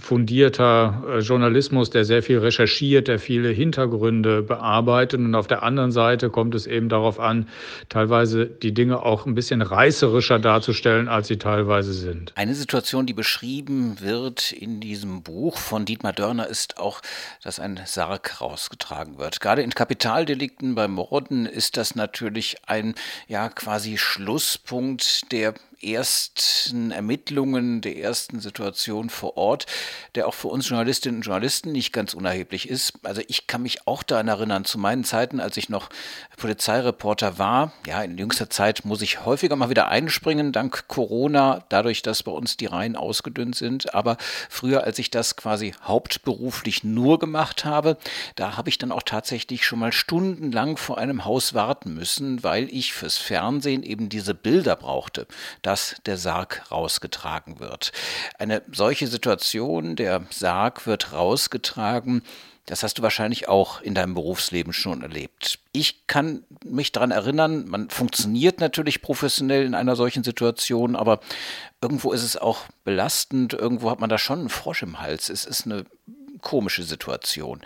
fundierter 0.00 1.02
äh, 1.08 1.18
Journalismus, 1.20 1.90
der 1.90 2.04
sehr 2.04 2.22
viel 2.22 2.38
recherchiert, 2.38 3.08
der 3.08 3.18
viele 3.18 3.50
Hintergründe 3.50 4.42
bearbeitet. 4.42 5.20
Und 5.20 5.34
auf 5.34 5.46
der 5.46 5.62
anderen 5.62 5.92
Seite 5.92 6.30
kommt 6.30 6.54
es 6.54 6.66
eben 6.66 6.88
darauf 6.88 7.20
an, 7.20 7.48
teilweise 7.88 8.46
die 8.46 8.72
Dinge 8.72 9.02
auch 9.02 9.26
ein 9.26 9.34
bisschen 9.34 9.62
reißerischer 9.62 10.38
darzustellen, 10.38 11.08
als 11.08 11.28
sie 11.28 11.38
teilweise 11.38 11.92
sind. 11.92 12.32
Eine 12.36 12.54
Situation, 12.54 13.06
die 13.06 13.14
beschrieben 13.14 14.00
wird 14.00 14.52
in 14.52 14.80
diesem 14.80 15.22
Buch 15.22 15.56
von 15.56 15.84
Dietmar 15.84 16.12
Dörner, 16.12 16.46
ist 16.46 16.78
auch, 16.78 17.00
dass 17.42 17.58
ein 17.58 17.80
Sarg 17.84 18.40
rausgetragen 18.40 19.18
wird. 19.18 19.40
Gerade 19.40 19.62
in 19.62 19.70
Kapitaldelikten 19.70 20.74
bei 20.74 20.88
Morden 20.88 21.46
ist 21.46 21.76
das 21.76 21.94
natürlich 21.94 22.56
ein 22.66 22.94
ja 23.28 23.48
quasi 23.48 23.98
Schluss 23.98 24.49
Schlusspunkt 24.50 25.30
der 25.30 25.54
ersten 25.82 26.90
Ermittlungen, 26.90 27.80
der 27.80 27.96
ersten 27.96 28.40
Situation 28.40 29.10
vor 29.10 29.36
Ort, 29.36 29.66
der 30.14 30.28
auch 30.28 30.34
für 30.34 30.48
uns 30.48 30.68
Journalistinnen 30.68 31.18
und 31.18 31.26
Journalisten 31.26 31.72
nicht 31.72 31.92
ganz 31.92 32.14
unerheblich 32.14 32.68
ist. 32.68 32.94
Also 33.02 33.22
ich 33.28 33.46
kann 33.46 33.62
mich 33.62 33.86
auch 33.86 34.02
daran 34.02 34.28
erinnern, 34.28 34.64
zu 34.64 34.78
meinen 34.78 35.04
Zeiten, 35.04 35.40
als 35.40 35.56
ich 35.56 35.68
noch 35.68 35.88
Polizeireporter 36.36 37.38
war, 37.38 37.72
ja, 37.86 38.02
in 38.02 38.18
jüngster 38.18 38.50
Zeit 38.50 38.84
muss 38.84 39.02
ich 39.02 39.24
häufiger 39.24 39.56
mal 39.56 39.70
wieder 39.70 39.88
einspringen, 39.88 40.52
dank 40.52 40.88
Corona, 40.88 41.64
dadurch, 41.68 42.02
dass 42.02 42.22
bei 42.22 42.32
uns 42.32 42.56
die 42.56 42.66
Reihen 42.66 42.96
ausgedünnt 42.96 43.54
sind. 43.56 43.94
Aber 43.94 44.16
früher, 44.48 44.84
als 44.84 44.98
ich 44.98 45.10
das 45.10 45.36
quasi 45.36 45.74
hauptberuflich 45.82 46.84
nur 46.84 47.18
gemacht 47.18 47.64
habe, 47.64 47.96
da 48.36 48.56
habe 48.56 48.68
ich 48.68 48.78
dann 48.78 48.92
auch 48.92 49.02
tatsächlich 49.02 49.64
schon 49.64 49.78
mal 49.78 49.92
stundenlang 49.92 50.76
vor 50.76 50.98
einem 50.98 51.24
Haus 51.24 51.54
warten 51.54 51.94
müssen, 51.94 52.42
weil 52.42 52.68
ich 52.72 52.92
fürs 52.92 53.18
Fernsehen 53.18 53.82
eben 53.82 54.08
diese 54.08 54.34
Bilder 54.34 54.76
brauchte. 54.76 55.26
Da 55.62 55.69
dass 55.70 55.94
der 56.04 56.16
Sarg 56.16 56.68
rausgetragen 56.72 57.60
wird. 57.60 57.92
Eine 58.40 58.62
solche 58.72 59.06
Situation, 59.06 59.94
der 59.94 60.22
Sarg 60.30 60.84
wird 60.84 61.12
rausgetragen, 61.12 62.22
das 62.66 62.82
hast 62.82 62.98
du 62.98 63.02
wahrscheinlich 63.02 63.48
auch 63.48 63.80
in 63.80 63.94
deinem 63.94 64.14
Berufsleben 64.14 64.72
schon 64.72 65.02
erlebt. 65.02 65.60
Ich 65.70 66.08
kann 66.08 66.42
mich 66.64 66.90
daran 66.90 67.12
erinnern, 67.12 67.68
man 67.68 67.88
funktioniert 67.88 68.58
natürlich 68.58 69.00
professionell 69.00 69.64
in 69.64 69.76
einer 69.76 69.94
solchen 69.94 70.24
Situation, 70.24 70.96
aber 70.96 71.20
irgendwo 71.80 72.12
ist 72.12 72.24
es 72.24 72.36
auch 72.36 72.62
belastend, 72.82 73.52
irgendwo 73.52 73.92
hat 73.92 74.00
man 74.00 74.10
da 74.10 74.18
schon 74.18 74.40
einen 74.40 74.48
Frosch 74.48 74.82
im 74.82 75.00
Hals. 75.00 75.28
Es 75.28 75.44
ist 75.44 75.66
eine 75.66 75.84
komische 76.40 76.82
Situation. 76.82 77.60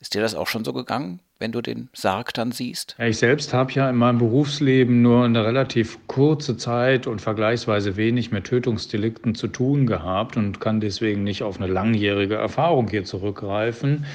Ist 0.00 0.14
dir 0.14 0.20
das 0.20 0.34
auch 0.34 0.48
schon 0.48 0.64
so 0.64 0.72
gegangen? 0.72 1.20
Wenn 1.38 1.52
du 1.52 1.60
den 1.60 1.88
Sarg 1.92 2.32
dann 2.34 2.52
siehst? 2.52 2.96
Ich 2.98 3.18
selbst 3.18 3.52
habe 3.52 3.72
ja 3.72 3.90
in 3.90 3.96
meinem 3.96 4.18
Berufsleben 4.18 5.02
nur 5.02 5.24
eine 5.24 5.44
relativ 5.44 5.98
kurze 6.06 6.56
Zeit 6.56 7.06
und 7.06 7.20
vergleichsweise 7.20 7.96
wenig 7.96 8.30
mit 8.30 8.44
Tötungsdelikten 8.44 9.34
zu 9.34 9.48
tun 9.48 9.86
gehabt 9.86 10.36
und 10.36 10.60
kann 10.60 10.80
deswegen 10.80 11.24
nicht 11.24 11.42
auf 11.42 11.60
eine 11.60 11.70
langjährige 11.70 12.36
Erfahrung 12.36 12.88
hier 12.88 13.04
zurückgreifen, 13.04 14.06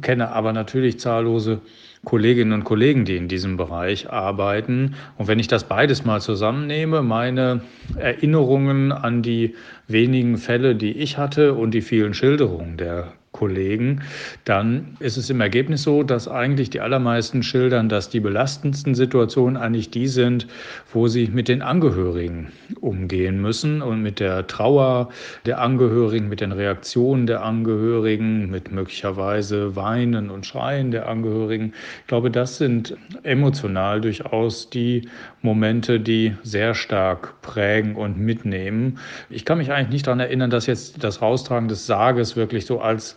kenne 0.00 0.30
aber 0.30 0.52
natürlich 0.52 1.00
zahllose 1.00 1.60
Kolleginnen 2.04 2.52
und 2.52 2.64
Kollegen, 2.64 3.04
die 3.04 3.16
in 3.16 3.28
diesem 3.28 3.58
Bereich 3.58 4.10
arbeiten. 4.10 4.94
Und 5.18 5.28
wenn 5.28 5.38
ich 5.38 5.48
das 5.48 5.64
beides 5.64 6.04
mal 6.04 6.20
zusammennehme, 6.20 7.02
meine 7.02 7.60
Erinnerungen 7.96 8.90
an 8.90 9.22
die 9.22 9.54
wenigen 9.86 10.38
Fälle, 10.38 10.74
die 10.74 10.92
ich 10.92 11.18
hatte 11.18 11.52
und 11.54 11.72
die 11.72 11.82
vielen 11.82 12.14
Schilderungen 12.14 12.78
der 12.78 13.12
Kollegen, 13.32 14.02
dann 14.44 14.96
ist 14.98 15.16
es 15.16 15.30
im 15.30 15.40
Ergebnis 15.40 15.84
so, 15.84 16.02
dass 16.02 16.26
eigentlich 16.26 16.68
die 16.68 16.80
allermeisten 16.80 17.44
schildern, 17.44 17.88
dass 17.88 18.08
die 18.10 18.18
belastendsten 18.18 18.96
Situationen 18.96 19.56
eigentlich 19.56 19.90
die 19.90 20.08
sind, 20.08 20.48
wo 20.92 21.06
sie 21.06 21.28
mit 21.28 21.46
den 21.46 21.62
Angehörigen 21.62 22.48
umgehen 22.80 23.40
müssen 23.40 23.82
und 23.82 24.02
mit 24.02 24.18
der 24.18 24.48
Trauer 24.48 25.10
der 25.46 25.60
Angehörigen, 25.60 26.28
mit 26.28 26.40
den 26.40 26.50
Reaktionen 26.50 27.28
der 27.28 27.44
Angehörigen, 27.44 28.50
mit 28.50 28.72
möglicherweise 28.72 29.76
Weinen 29.76 30.28
und 30.28 30.44
Schreien 30.44 30.90
der 30.90 31.08
Angehörigen. 31.08 31.72
Ich 32.00 32.08
glaube, 32.08 32.32
das 32.32 32.58
sind 32.58 32.96
emotional 33.22 34.00
durchaus 34.00 34.70
die 34.70 35.08
Momente, 35.40 36.00
die 36.00 36.34
sehr 36.42 36.74
stark 36.74 37.40
prägen 37.42 37.94
und 37.94 38.18
mitnehmen. 38.18 38.98
Ich 39.30 39.44
kann 39.44 39.58
mich 39.58 39.70
eigentlich 39.70 39.90
nicht 39.90 40.06
daran 40.08 40.20
erinnern, 40.20 40.50
dass 40.50 40.66
jetzt 40.66 41.02
das 41.04 41.22
Raustragen 41.22 41.68
des 41.68 41.86
Sarges 41.86 42.34
wirklich 42.34 42.66
so 42.66 42.80
als 42.80 43.16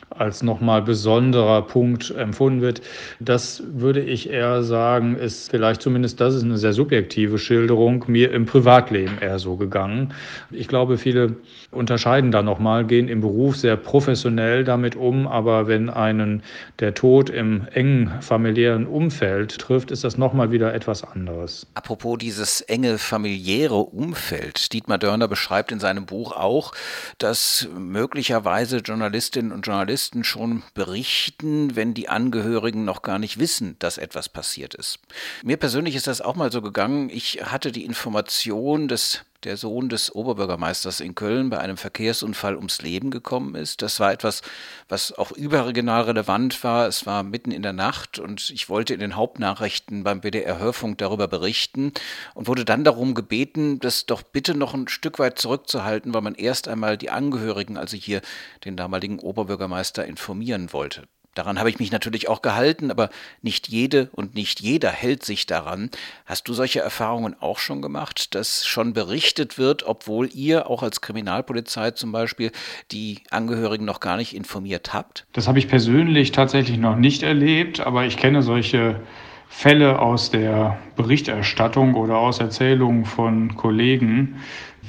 als 0.17 0.43
nochmal 0.43 0.81
besonderer 0.81 1.61
Punkt 1.61 2.11
empfunden 2.11 2.61
wird. 2.61 2.81
Das 3.19 3.63
würde 3.65 4.01
ich 4.01 4.29
eher 4.29 4.63
sagen, 4.63 5.15
ist 5.15 5.49
vielleicht 5.49 5.81
zumindest, 5.81 6.19
das 6.19 6.35
ist 6.35 6.43
eine 6.43 6.57
sehr 6.57 6.73
subjektive 6.73 7.37
Schilderung, 7.37 8.05
mir 8.07 8.31
im 8.31 8.45
Privatleben 8.45 9.17
eher 9.19 9.39
so 9.39 9.55
gegangen. 9.55 10.13
Ich 10.51 10.67
glaube, 10.67 10.97
viele 10.97 11.35
unterscheiden 11.71 12.31
da 12.31 12.41
nochmal, 12.41 12.85
gehen 12.85 13.07
im 13.07 13.21
Beruf 13.21 13.57
sehr 13.57 13.77
professionell 13.77 14.63
damit 14.63 14.95
um, 14.95 15.27
aber 15.27 15.67
wenn 15.67 15.89
einen 15.89 16.43
der 16.79 16.93
Tod 16.93 17.29
im 17.29 17.67
engen 17.73 18.11
familiären 18.21 18.85
Umfeld 18.85 19.57
trifft, 19.57 19.91
ist 19.91 20.03
das 20.03 20.17
nochmal 20.17 20.51
wieder 20.51 20.73
etwas 20.73 21.03
anderes. 21.03 21.67
Apropos 21.73 22.17
dieses 22.17 22.61
enge 22.61 22.97
familiäre 22.97 23.75
Umfeld, 23.75 24.73
Dietmar 24.73 24.97
Dörner 24.97 25.27
beschreibt 25.27 25.71
in 25.71 25.79
seinem 25.79 26.05
Buch 26.05 26.33
auch, 26.33 26.73
dass 27.17 27.69
möglicherweise 27.77 28.77
Journalistinnen 28.77 29.51
und 29.51 29.65
Journalisten 29.65 30.00
Journalisten 30.01 30.23
schon 30.23 30.63
berichten, 30.73 31.75
wenn 31.75 31.93
die 31.93 32.09
Angehörigen 32.09 32.85
noch 32.85 33.03
gar 33.03 33.19
nicht 33.19 33.37
wissen, 33.37 33.75
dass 33.77 33.99
etwas 33.99 34.29
passiert 34.29 34.73
ist. 34.73 34.97
Mir 35.43 35.57
persönlich 35.57 35.95
ist 35.95 36.07
das 36.07 36.21
auch 36.21 36.35
mal 36.35 36.51
so 36.51 36.61
gegangen. 36.61 37.09
Ich 37.09 37.39
hatte 37.43 37.71
die 37.71 37.85
Information, 37.85 38.87
dass 38.87 39.21
der 39.43 39.57
Sohn 39.57 39.89
des 39.89 40.13
Oberbürgermeisters 40.13 40.99
in 40.99 41.15
Köln 41.15 41.49
bei 41.49 41.59
einem 41.59 41.77
Verkehrsunfall 41.77 42.55
ums 42.55 42.81
Leben 42.81 43.11
gekommen 43.11 43.55
ist. 43.55 43.81
Das 43.81 43.99
war 43.99 44.11
etwas, 44.11 44.41
was 44.87 45.17
auch 45.17 45.31
überregional 45.31 46.03
relevant 46.03 46.63
war. 46.63 46.87
Es 46.87 47.05
war 47.05 47.23
mitten 47.23 47.51
in 47.51 47.63
der 47.63 47.73
Nacht 47.73 48.19
und 48.19 48.49
ich 48.51 48.69
wollte 48.69 48.93
in 48.93 48.99
den 48.99 49.15
Hauptnachrichten 49.15 50.03
beim 50.03 50.21
BDR 50.21 50.59
Hörfunk 50.59 50.97
darüber 50.99 51.27
berichten 51.27 51.91
und 52.33 52.47
wurde 52.47 52.65
dann 52.65 52.83
darum 52.83 53.13
gebeten, 53.13 53.79
das 53.79 54.05
doch 54.05 54.21
bitte 54.21 54.55
noch 54.55 54.73
ein 54.73 54.87
Stück 54.87 55.19
weit 55.19 55.39
zurückzuhalten, 55.39 56.13
weil 56.13 56.21
man 56.21 56.35
erst 56.35 56.67
einmal 56.67 56.97
die 56.97 57.09
Angehörigen, 57.09 57.77
also 57.77 57.97
hier 57.97 58.21
den 58.65 58.77
damaligen 58.77 59.19
Oberbürgermeister, 59.19 60.05
informieren 60.05 60.73
wollte. 60.73 61.07
Daran 61.33 61.59
habe 61.59 61.69
ich 61.69 61.79
mich 61.79 61.91
natürlich 61.91 62.27
auch 62.27 62.41
gehalten, 62.41 62.91
aber 62.91 63.09
nicht 63.41 63.69
jede 63.69 64.09
und 64.11 64.35
nicht 64.35 64.59
jeder 64.59 64.89
hält 64.89 65.23
sich 65.23 65.45
daran. 65.45 65.89
Hast 66.25 66.47
du 66.49 66.53
solche 66.53 66.81
Erfahrungen 66.81 67.35
auch 67.39 67.57
schon 67.57 67.81
gemacht, 67.81 68.35
dass 68.35 68.65
schon 68.67 68.91
berichtet 68.93 69.57
wird, 69.57 69.83
obwohl 69.83 70.29
ihr 70.33 70.69
auch 70.69 70.83
als 70.83 70.99
Kriminalpolizei 70.99 71.91
zum 71.91 72.11
Beispiel 72.11 72.51
die 72.91 73.19
Angehörigen 73.29 73.85
noch 73.85 74.01
gar 74.01 74.17
nicht 74.17 74.35
informiert 74.35 74.93
habt? 74.93 75.25
Das 75.31 75.47
habe 75.47 75.59
ich 75.59 75.69
persönlich 75.69 76.33
tatsächlich 76.33 76.77
noch 76.77 76.97
nicht 76.97 77.23
erlebt, 77.23 77.79
aber 77.79 78.05
ich 78.05 78.17
kenne 78.17 78.41
solche 78.41 78.99
Fälle 79.47 79.99
aus 79.99 80.31
der 80.31 80.79
Berichterstattung 80.95 81.95
oder 81.95 82.17
aus 82.17 82.39
Erzählungen 82.39 83.05
von 83.05 83.55
Kollegen. 83.55 84.37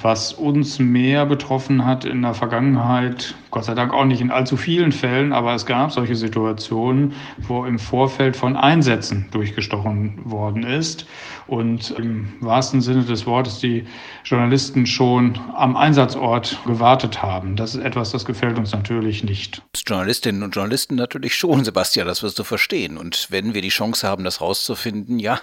Was 0.01 0.33
uns 0.33 0.79
mehr 0.79 1.27
betroffen 1.27 1.85
hat 1.85 2.05
in 2.05 2.23
der 2.23 2.35
Vergangenheit, 2.35 3.35
Gott 3.51 3.67
sei 3.67 3.75
Dank 3.75 3.93
auch 3.93 4.07
nicht 4.07 4.23
in 4.23 4.31
allzu 4.31 4.57
vielen 4.57 4.91
Fällen, 4.91 5.33
aber 5.33 5.55
es 5.55 5.67
gab 5.67 5.93
solche 5.93 6.17
Situationen, 6.17 7.13
wo 7.37 7.67
im 7.67 7.79
Vorfeld 7.79 8.35
von 8.35 8.57
Einsätzen 8.57 9.27
durchgestochen 9.31 10.19
worden 10.25 10.63
ist 10.65 11.07
und 11.47 11.91
im 11.91 12.33
wahrsten 12.41 12.81
Sinne 12.81 13.05
des 13.05 13.27
Wortes 13.27 13.59
die 13.59 13.85
Journalisten 14.25 14.87
schon 14.87 15.39
am 15.55 15.77
Einsatzort 15.77 16.59
gewartet 16.65 17.23
haben. 17.23 17.57
Das 17.57 17.75
ist 17.75 17.85
etwas, 17.85 18.11
das 18.11 18.25
gefällt 18.25 18.59
uns 18.59 18.73
natürlich 18.73 19.23
nicht. 19.23 19.63
Journalistinnen 19.87 20.43
und 20.43 20.55
Journalisten 20.55 20.95
natürlich 20.95 21.35
schon, 21.35 21.65
Sebastian, 21.65 22.07
das 22.07 22.23
wirst 22.23 22.39
du 22.39 22.45
verstehen. 22.45 22.97
Und 22.97 23.27
wenn 23.31 23.53
wir 23.53 23.61
die 23.61 23.69
Chance 23.69 24.09
haben, 24.09 24.25
das 24.25 24.41
rauszufinden, 24.41 25.19
ja, 25.19 25.39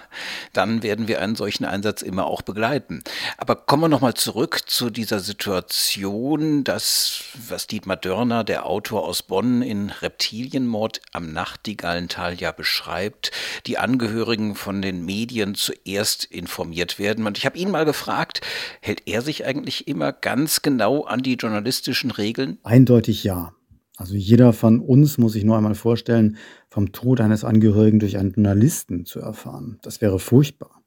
dann 0.52 0.82
werden 0.82 1.06
wir 1.06 1.22
einen 1.22 1.36
solchen 1.36 1.64
Einsatz 1.64 2.02
immer 2.02 2.26
auch 2.26 2.42
begleiten. 2.42 3.02
Aber 3.38 3.54
kommen 3.54 3.84
wir 3.84 3.88
nochmal 3.88 4.14
zurück 4.14 4.39
zu 4.48 4.88
dieser 4.90 5.20
Situation, 5.20 6.64
dass, 6.64 7.24
was 7.48 7.66
Dietmar 7.66 7.96
Dörner, 7.96 8.42
der 8.42 8.64
Autor 8.64 9.06
aus 9.06 9.22
Bonn, 9.22 9.60
in 9.60 9.90
Reptilienmord 9.90 11.02
am 11.12 11.32
Nachtigallental 11.32 12.34
ja 12.40 12.50
beschreibt, 12.50 13.32
die 13.66 13.76
Angehörigen 13.76 14.54
von 14.54 14.80
den 14.80 15.04
Medien 15.04 15.54
zuerst 15.54 16.24
informiert 16.24 16.98
werden. 16.98 17.26
Und 17.26 17.36
ich 17.36 17.44
habe 17.44 17.58
ihn 17.58 17.70
mal 17.70 17.84
gefragt, 17.84 18.40
hält 18.80 19.02
er 19.06 19.20
sich 19.20 19.44
eigentlich 19.44 19.86
immer 19.86 20.12
ganz 20.12 20.62
genau 20.62 21.04
an 21.04 21.22
die 21.22 21.34
journalistischen 21.34 22.10
Regeln? 22.10 22.58
Eindeutig 22.62 23.24
ja. 23.24 23.52
Also 23.96 24.14
jeder 24.14 24.54
von 24.54 24.80
uns 24.80 25.18
muss 25.18 25.34
sich 25.34 25.44
nur 25.44 25.58
einmal 25.58 25.74
vorstellen, 25.74 26.38
vom 26.70 26.92
Tod 26.92 27.20
eines 27.20 27.44
Angehörigen 27.44 27.98
durch 27.98 28.16
einen 28.16 28.32
Journalisten 28.32 29.04
zu 29.04 29.20
erfahren. 29.20 29.78
Das 29.82 30.00
wäre 30.00 30.18
furchtbar. 30.18 30.82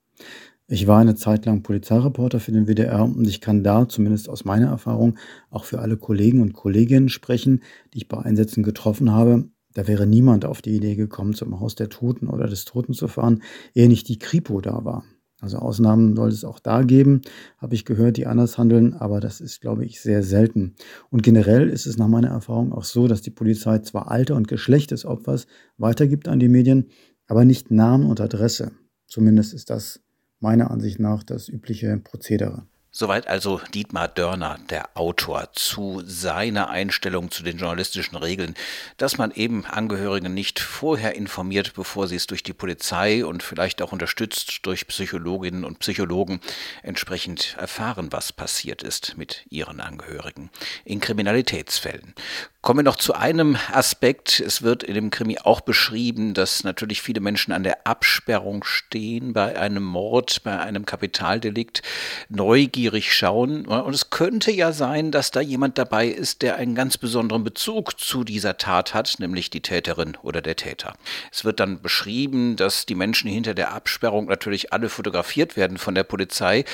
Ich 0.68 0.88
war 0.88 1.00
eine 1.00 1.16
Zeit 1.16 1.46
lang 1.46 1.62
Polizeireporter 1.62 2.40
für 2.40 2.54
den 2.54 2.68
WDR 2.68 3.04
und 3.04 3.28
ich 3.28 3.42
kann 3.42 3.64
da 3.64 3.88
zumindest 3.90 4.30
aus 4.30 4.46
meiner 4.46 4.68
Erfahrung 4.68 5.18
auch 5.50 5.66
für 5.66 5.80
alle 5.80 5.98
Kollegen 5.98 6.42
und 6.42 6.54
Kolleginnen 6.54 7.10
sprechen, 7.10 7.62
die 7.94 7.98
ich 7.98 8.08
bei 8.08 8.20
Einsätzen 8.20 8.64
getroffen 8.64 9.12
habe. 9.12 9.50
Da 9.74 9.88
wäre 9.88 10.08
niemand 10.08 10.46
auf 10.46 10.62
die 10.62 10.76
Idee 10.76 10.96
gekommen, 10.96 11.34
zum 11.34 11.60
Haus 11.60 11.76
der 11.76 11.90
Toten 11.90 12.28
oder 12.28 12.48
des 12.48 12.64
Toten 12.64 12.94
zu 12.94 13.10
fahren, 13.10 13.44
ehe 13.74 13.90
nicht 13.90 14.08
die 14.08 14.20
Kripo 14.20 14.62
da 14.62 14.86
war. 14.86 15.04
Also 15.42 15.58
Ausnahmen 15.58 16.16
soll 16.16 16.30
es 16.30 16.46
auch 16.46 16.60
da 16.60 16.84
geben, 16.84 17.20
habe 17.58 17.76
ich 17.76 17.84
gehört, 17.84 18.16
die 18.16 18.28
anders 18.28 18.58
handeln, 18.58 18.94
aber 18.94 19.20
das 19.20 19.42
ist, 19.42 19.60
glaube 19.60 19.84
ich, 19.84 20.00
sehr 20.00 20.24
selten. 20.24 20.76
Und 21.10 21.24
generell 21.24 21.68
ist 21.68 21.86
es 21.86 21.98
nach 21.98 22.08
meiner 22.08 22.30
Erfahrung 22.30 22.72
auch 22.72 22.86
so, 22.86 23.10
dass 23.10 23.22
die 23.22 23.32
Polizei 23.32 23.80
zwar 23.80 24.10
Alter 24.10 24.38
und 24.38 24.48
Geschlecht 24.48 24.92
des 24.92 25.04
Opfers 25.04 25.46
weitergibt 25.78 26.30
an 26.30 26.40
die 26.40 26.48
Medien, 26.48 26.88
aber 27.28 27.44
nicht 27.44 27.72
Namen 27.72 28.06
und 28.06 28.22
Adresse. 28.22 28.72
Zumindest 29.06 29.54
ist 29.54 29.70
das 29.70 30.00
meiner 30.44 30.70
Ansicht 30.70 31.00
nach 31.00 31.24
das 31.24 31.50
übliche 31.50 31.98
Prozedere. 31.98 32.68
Soweit 32.96 33.26
also 33.26 33.60
Dietmar 33.74 34.08
Dörner, 34.08 34.60
der 34.70 34.96
Autor, 34.96 35.52
zu 35.54 36.04
seiner 36.06 36.70
Einstellung 36.70 37.32
zu 37.32 37.42
den 37.42 37.58
journalistischen 37.58 38.16
Regeln, 38.16 38.54
dass 38.98 39.18
man 39.18 39.32
eben 39.32 39.66
Angehörige 39.66 40.30
nicht 40.30 40.60
vorher 40.60 41.16
informiert, 41.16 41.74
bevor 41.74 42.08
sie 42.08 42.18
es 42.18 42.28
durch 42.28 42.44
die 42.44 42.54
Polizei 42.54 43.26
und 43.26 43.42
vielleicht 43.42 43.82
auch 43.82 43.94
unterstützt 43.94 44.60
durch 44.62 44.86
Psychologinnen 44.86 45.66
und 45.66 45.80
Psychologen 45.80 46.40
entsprechend 46.84 47.56
erfahren, 47.58 48.10
was 48.12 48.32
passiert 48.32 48.84
ist 48.84 49.18
mit 49.18 49.44
ihren 49.50 49.82
Angehörigen 49.82 50.52
in 50.86 51.00
Kriminalitätsfällen. 51.00 52.14
Kommen 52.62 52.80
wir 52.80 52.84
noch 52.84 52.96
zu 52.96 53.14
einem 53.14 53.58
Aspekt. 53.74 54.40
Es 54.40 54.62
wird 54.62 54.84
in 54.84 54.94
dem 54.94 55.10
Krimi 55.10 55.40
auch 55.40 55.60
beschrieben, 55.62 56.34
dass 56.34 56.64
natürlich 56.64 57.02
viele 57.02 57.20
Menschen 57.20 57.52
an 57.52 57.64
der 57.64 57.86
Absperrung 57.88 58.64
stehen 58.64 59.34
bei 59.34 59.60
einem 59.60 59.84
Mord, 59.84 60.44
bei 60.44 60.60
einem 60.60 60.86
Kapitaldelikt, 60.86 61.82
neugierig 62.30 62.83
schauen. 62.92 63.66
Und 63.66 63.94
es 63.94 64.10
könnte 64.10 64.52
ja 64.52 64.72
sein, 64.72 65.12
dass 65.12 65.32
da 65.32 65.42
jemand 65.42 65.78
dabei 65.78 66.08
ist, 66.08 66.42
der 66.42 66.58
einen 66.58 66.76
ganz 66.76 66.98
besonderen 66.98 67.44
Bezug 67.44 68.00
zu 68.00 68.24
dieser 68.24 68.58
Tat 68.58 68.94
hat, 68.94 69.16
nämlich 69.20 69.50
die 69.50 69.62
Täterin 69.62 70.18
oder 70.22 70.42
der 70.42 70.56
Täter. 70.56 70.94
Es 71.32 71.46
wird 71.46 71.60
dann 71.60 71.82
beschrieben, 71.82 72.56
dass 72.56 72.86
die 72.86 72.96
Menschen 72.96 73.30
hinter 73.30 73.54
der 73.54 73.74
Absperrung 73.74 74.26
natürlich 74.26 74.74
alle 74.74 74.90
fotografiert 74.90 75.56
werden 75.58 75.78
von 75.78 75.96
der 75.96 76.04
Polizei 76.04 76.66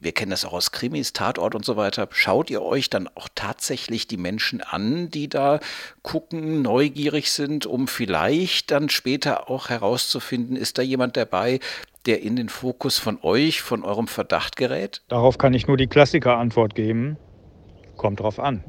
wir 0.00 0.12
kennen 0.12 0.30
das 0.30 0.44
auch 0.44 0.52
aus 0.52 0.70
Krimis, 0.70 1.12
Tatort 1.12 1.56
und 1.56 1.64
so 1.64 1.76
weiter. 1.76 2.08
Schaut 2.12 2.50
ihr 2.50 2.62
euch 2.62 2.88
dann 2.88 3.08
auch 3.16 3.28
tatsächlich 3.34 4.06
die 4.06 4.16
Menschen 4.16 4.60
an, 4.60 5.10
die 5.10 5.28
da 5.28 5.58
gucken, 6.02 6.62
neugierig 6.62 7.32
sind, 7.32 7.66
um 7.66 7.88
vielleicht 7.88 8.70
dann 8.70 8.90
später 8.90 9.50
auch 9.50 9.70
herauszufinden, 9.70 10.56
ist 10.56 10.78
da 10.78 10.82
jemand 10.82 11.16
dabei, 11.16 11.58
der 12.08 12.22
in 12.22 12.34
den 12.34 12.48
Fokus 12.48 12.98
von 12.98 13.18
euch, 13.22 13.60
von 13.60 13.84
eurem 13.84 14.08
Verdacht 14.08 14.56
gerät? 14.56 15.02
Darauf 15.08 15.38
kann 15.38 15.54
ich 15.54 15.68
nur 15.68 15.76
die 15.76 15.86
Klassiker-Antwort 15.86 16.74
geben. 16.74 17.18
Kommt 17.98 18.20
drauf 18.20 18.38
an. 18.38 18.64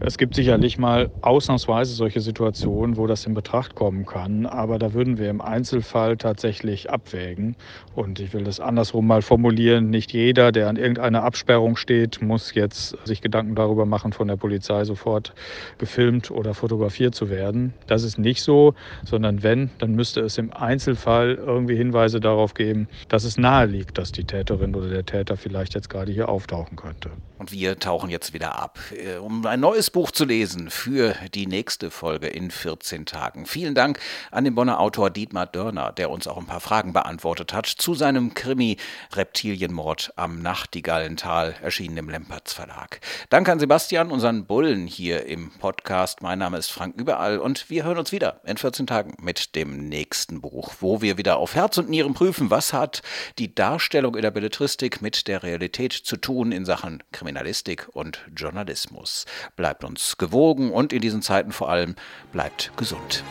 Es 0.00 0.18
gibt 0.18 0.34
sicherlich 0.34 0.78
mal 0.78 1.10
ausnahmsweise 1.22 1.94
solche 1.94 2.20
Situationen, 2.20 2.96
wo 2.96 3.06
das 3.06 3.24
in 3.24 3.32
Betracht 3.32 3.74
kommen 3.76 4.04
kann, 4.04 4.44
aber 4.44 4.78
da 4.78 4.92
würden 4.92 5.16
wir 5.16 5.30
im 5.30 5.40
Einzelfall 5.40 6.16
tatsächlich 6.16 6.90
abwägen. 6.90 7.56
Und 7.94 8.20
ich 8.20 8.34
will 8.34 8.44
das 8.44 8.60
andersrum 8.60 9.06
mal 9.06 9.22
formulieren. 9.22 9.90
Nicht 9.90 10.12
jeder, 10.12 10.52
der 10.52 10.68
an 10.68 10.76
irgendeiner 10.76 11.22
Absperrung 11.22 11.76
steht, 11.76 12.20
muss 12.20 12.52
jetzt 12.54 12.98
sich 13.06 13.22
Gedanken 13.22 13.54
darüber 13.54 13.86
machen, 13.86 14.12
von 14.12 14.28
der 14.28 14.36
Polizei 14.36 14.84
sofort 14.84 15.32
gefilmt 15.78 16.30
oder 16.32 16.52
fotografiert 16.52 17.14
zu 17.14 17.30
werden. 17.30 17.72
Das 17.86 18.02
ist 18.02 18.18
nicht 18.18 18.42
so, 18.42 18.74
sondern 19.04 19.42
wenn, 19.44 19.70
dann 19.78 19.94
müsste 19.94 20.20
es 20.20 20.36
im 20.36 20.52
Einzelfall 20.52 21.36
irgendwie 21.36 21.76
Hinweise 21.76 22.18
darauf 22.18 22.54
geben, 22.54 22.88
dass 23.08 23.22
es 23.22 23.38
nahe 23.38 23.66
liegt, 23.66 23.98
dass 23.98 24.10
die 24.10 24.24
Täterin 24.24 24.74
oder 24.74 24.88
der 24.88 25.06
Täter 25.06 25.36
vielleicht 25.36 25.74
jetzt 25.74 25.88
gerade 25.88 26.10
hier 26.10 26.28
auftauchen 26.28 26.76
könnte. 26.76 27.10
Und 27.38 27.52
wir 27.52 27.78
tauchen 27.78 28.10
jetzt 28.10 28.32
wieder 28.32 28.58
ab, 28.58 28.63
äh, 28.92 29.16
um 29.16 29.44
ein 29.46 29.60
neues 29.60 29.90
Buch 29.90 30.10
zu 30.10 30.24
lesen 30.24 30.70
für 30.70 31.14
die 31.34 31.46
nächste 31.46 31.90
Folge 31.90 32.28
in 32.28 32.50
14 32.50 33.06
Tagen. 33.06 33.46
Vielen 33.46 33.74
Dank 33.74 33.98
an 34.30 34.44
den 34.44 34.54
Bonner 34.54 34.80
Autor 34.80 35.10
Dietmar 35.10 35.46
Dörner, 35.46 35.92
der 35.92 36.10
uns 36.10 36.26
auch 36.26 36.38
ein 36.38 36.46
paar 36.46 36.60
Fragen 36.60 36.92
beantwortet 36.92 37.52
hat 37.52 37.66
zu 37.66 37.94
seinem 37.94 38.34
Krimi 38.34 38.76
Reptilienmord 39.12 40.12
am 40.16 40.40
Nachtigallental, 40.40 41.54
erschienen 41.62 41.96
im 41.96 42.08
Lempertz 42.08 42.52
Verlag. 42.52 43.00
Danke 43.30 43.52
an 43.52 43.60
Sebastian, 43.60 44.10
unseren 44.10 44.46
Bullen 44.46 44.86
hier 44.86 45.26
im 45.26 45.50
Podcast. 45.50 46.22
Mein 46.22 46.38
Name 46.38 46.58
ist 46.58 46.70
Frank 46.70 46.96
Überall 46.98 47.38
und 47.38 47.70
wir 47.70 47.84
hören 47.84 47.98
uns 47.98 48.12
wieder 48.12 48.40
in 48.44 48.56
14 48.56 48.86
Tagen 48.86 49.14
mit 49.20 49.54
dem 49.54 49.88
nächsten 49.88 50.40
Buch, 50.40 50.74
wo 50.80 51.02
wir 51.02 51.18
wieder 51.18 51.36
auf 51.36 51.54
Herz 51.54 51.78
und 51.78 51.88
Nieren 51.88 52.14
prüfen, 52.14 52.50
was 52.50 52.72
hat 52.72 53.02
die 53.38 53.54
Darstellung 53.54 54.14
in 54.14 54.22
der 54.22 54.30
Belletristik 54.30 55.02
mit 55.02 55.28
der 55.28 55.42
Realität 55.42 55.92
zu 55.92 56.16
tun 56.16 56.52
in 56.52 56.64
Sachen 56.64 57.02
Kriminalistik 57.12 57.88
und 57.92 58.20
Journalismus. 58.54 59.24
Bleibt 59.56 59.82
uns 59.82 60.16
gewogen 60.16 60.70
und 60.70 60.92
in 60.92 61.00
diesen 61.00 61.22
Zeiten 61.22 61.50
vor 61.50 61.70
allem 61.70 61.96
bleibt 62.30 62.70
gesund. 62.76 63.24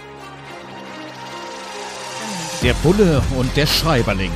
Der 2.62 2.74
Bulle 2.76 3.24
und 3.38 3.56
der 3.56 3.66
Schreiberling. 3.66 4.32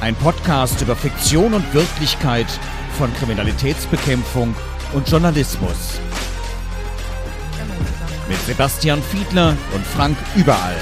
Ein 0.00 0.14
Podcast 0.14 0.80
über 0.80 0.96
Fiktion 0.96 1.52
und 1.52 1.74
Wirklichkeit 1.74 2.46
von 2.96 3.12
Kriminalitätsbekämpfung 3.14 4.54
und 4.94 5.06
Journalismus. 5.06 6.00
Mit 8.30 8.40
Sebastian 8.46 9.02
Fiedler 9.02 9.54
und 9.74 9.86
Frank 9.86 10.16
Überall. 10.36 10.76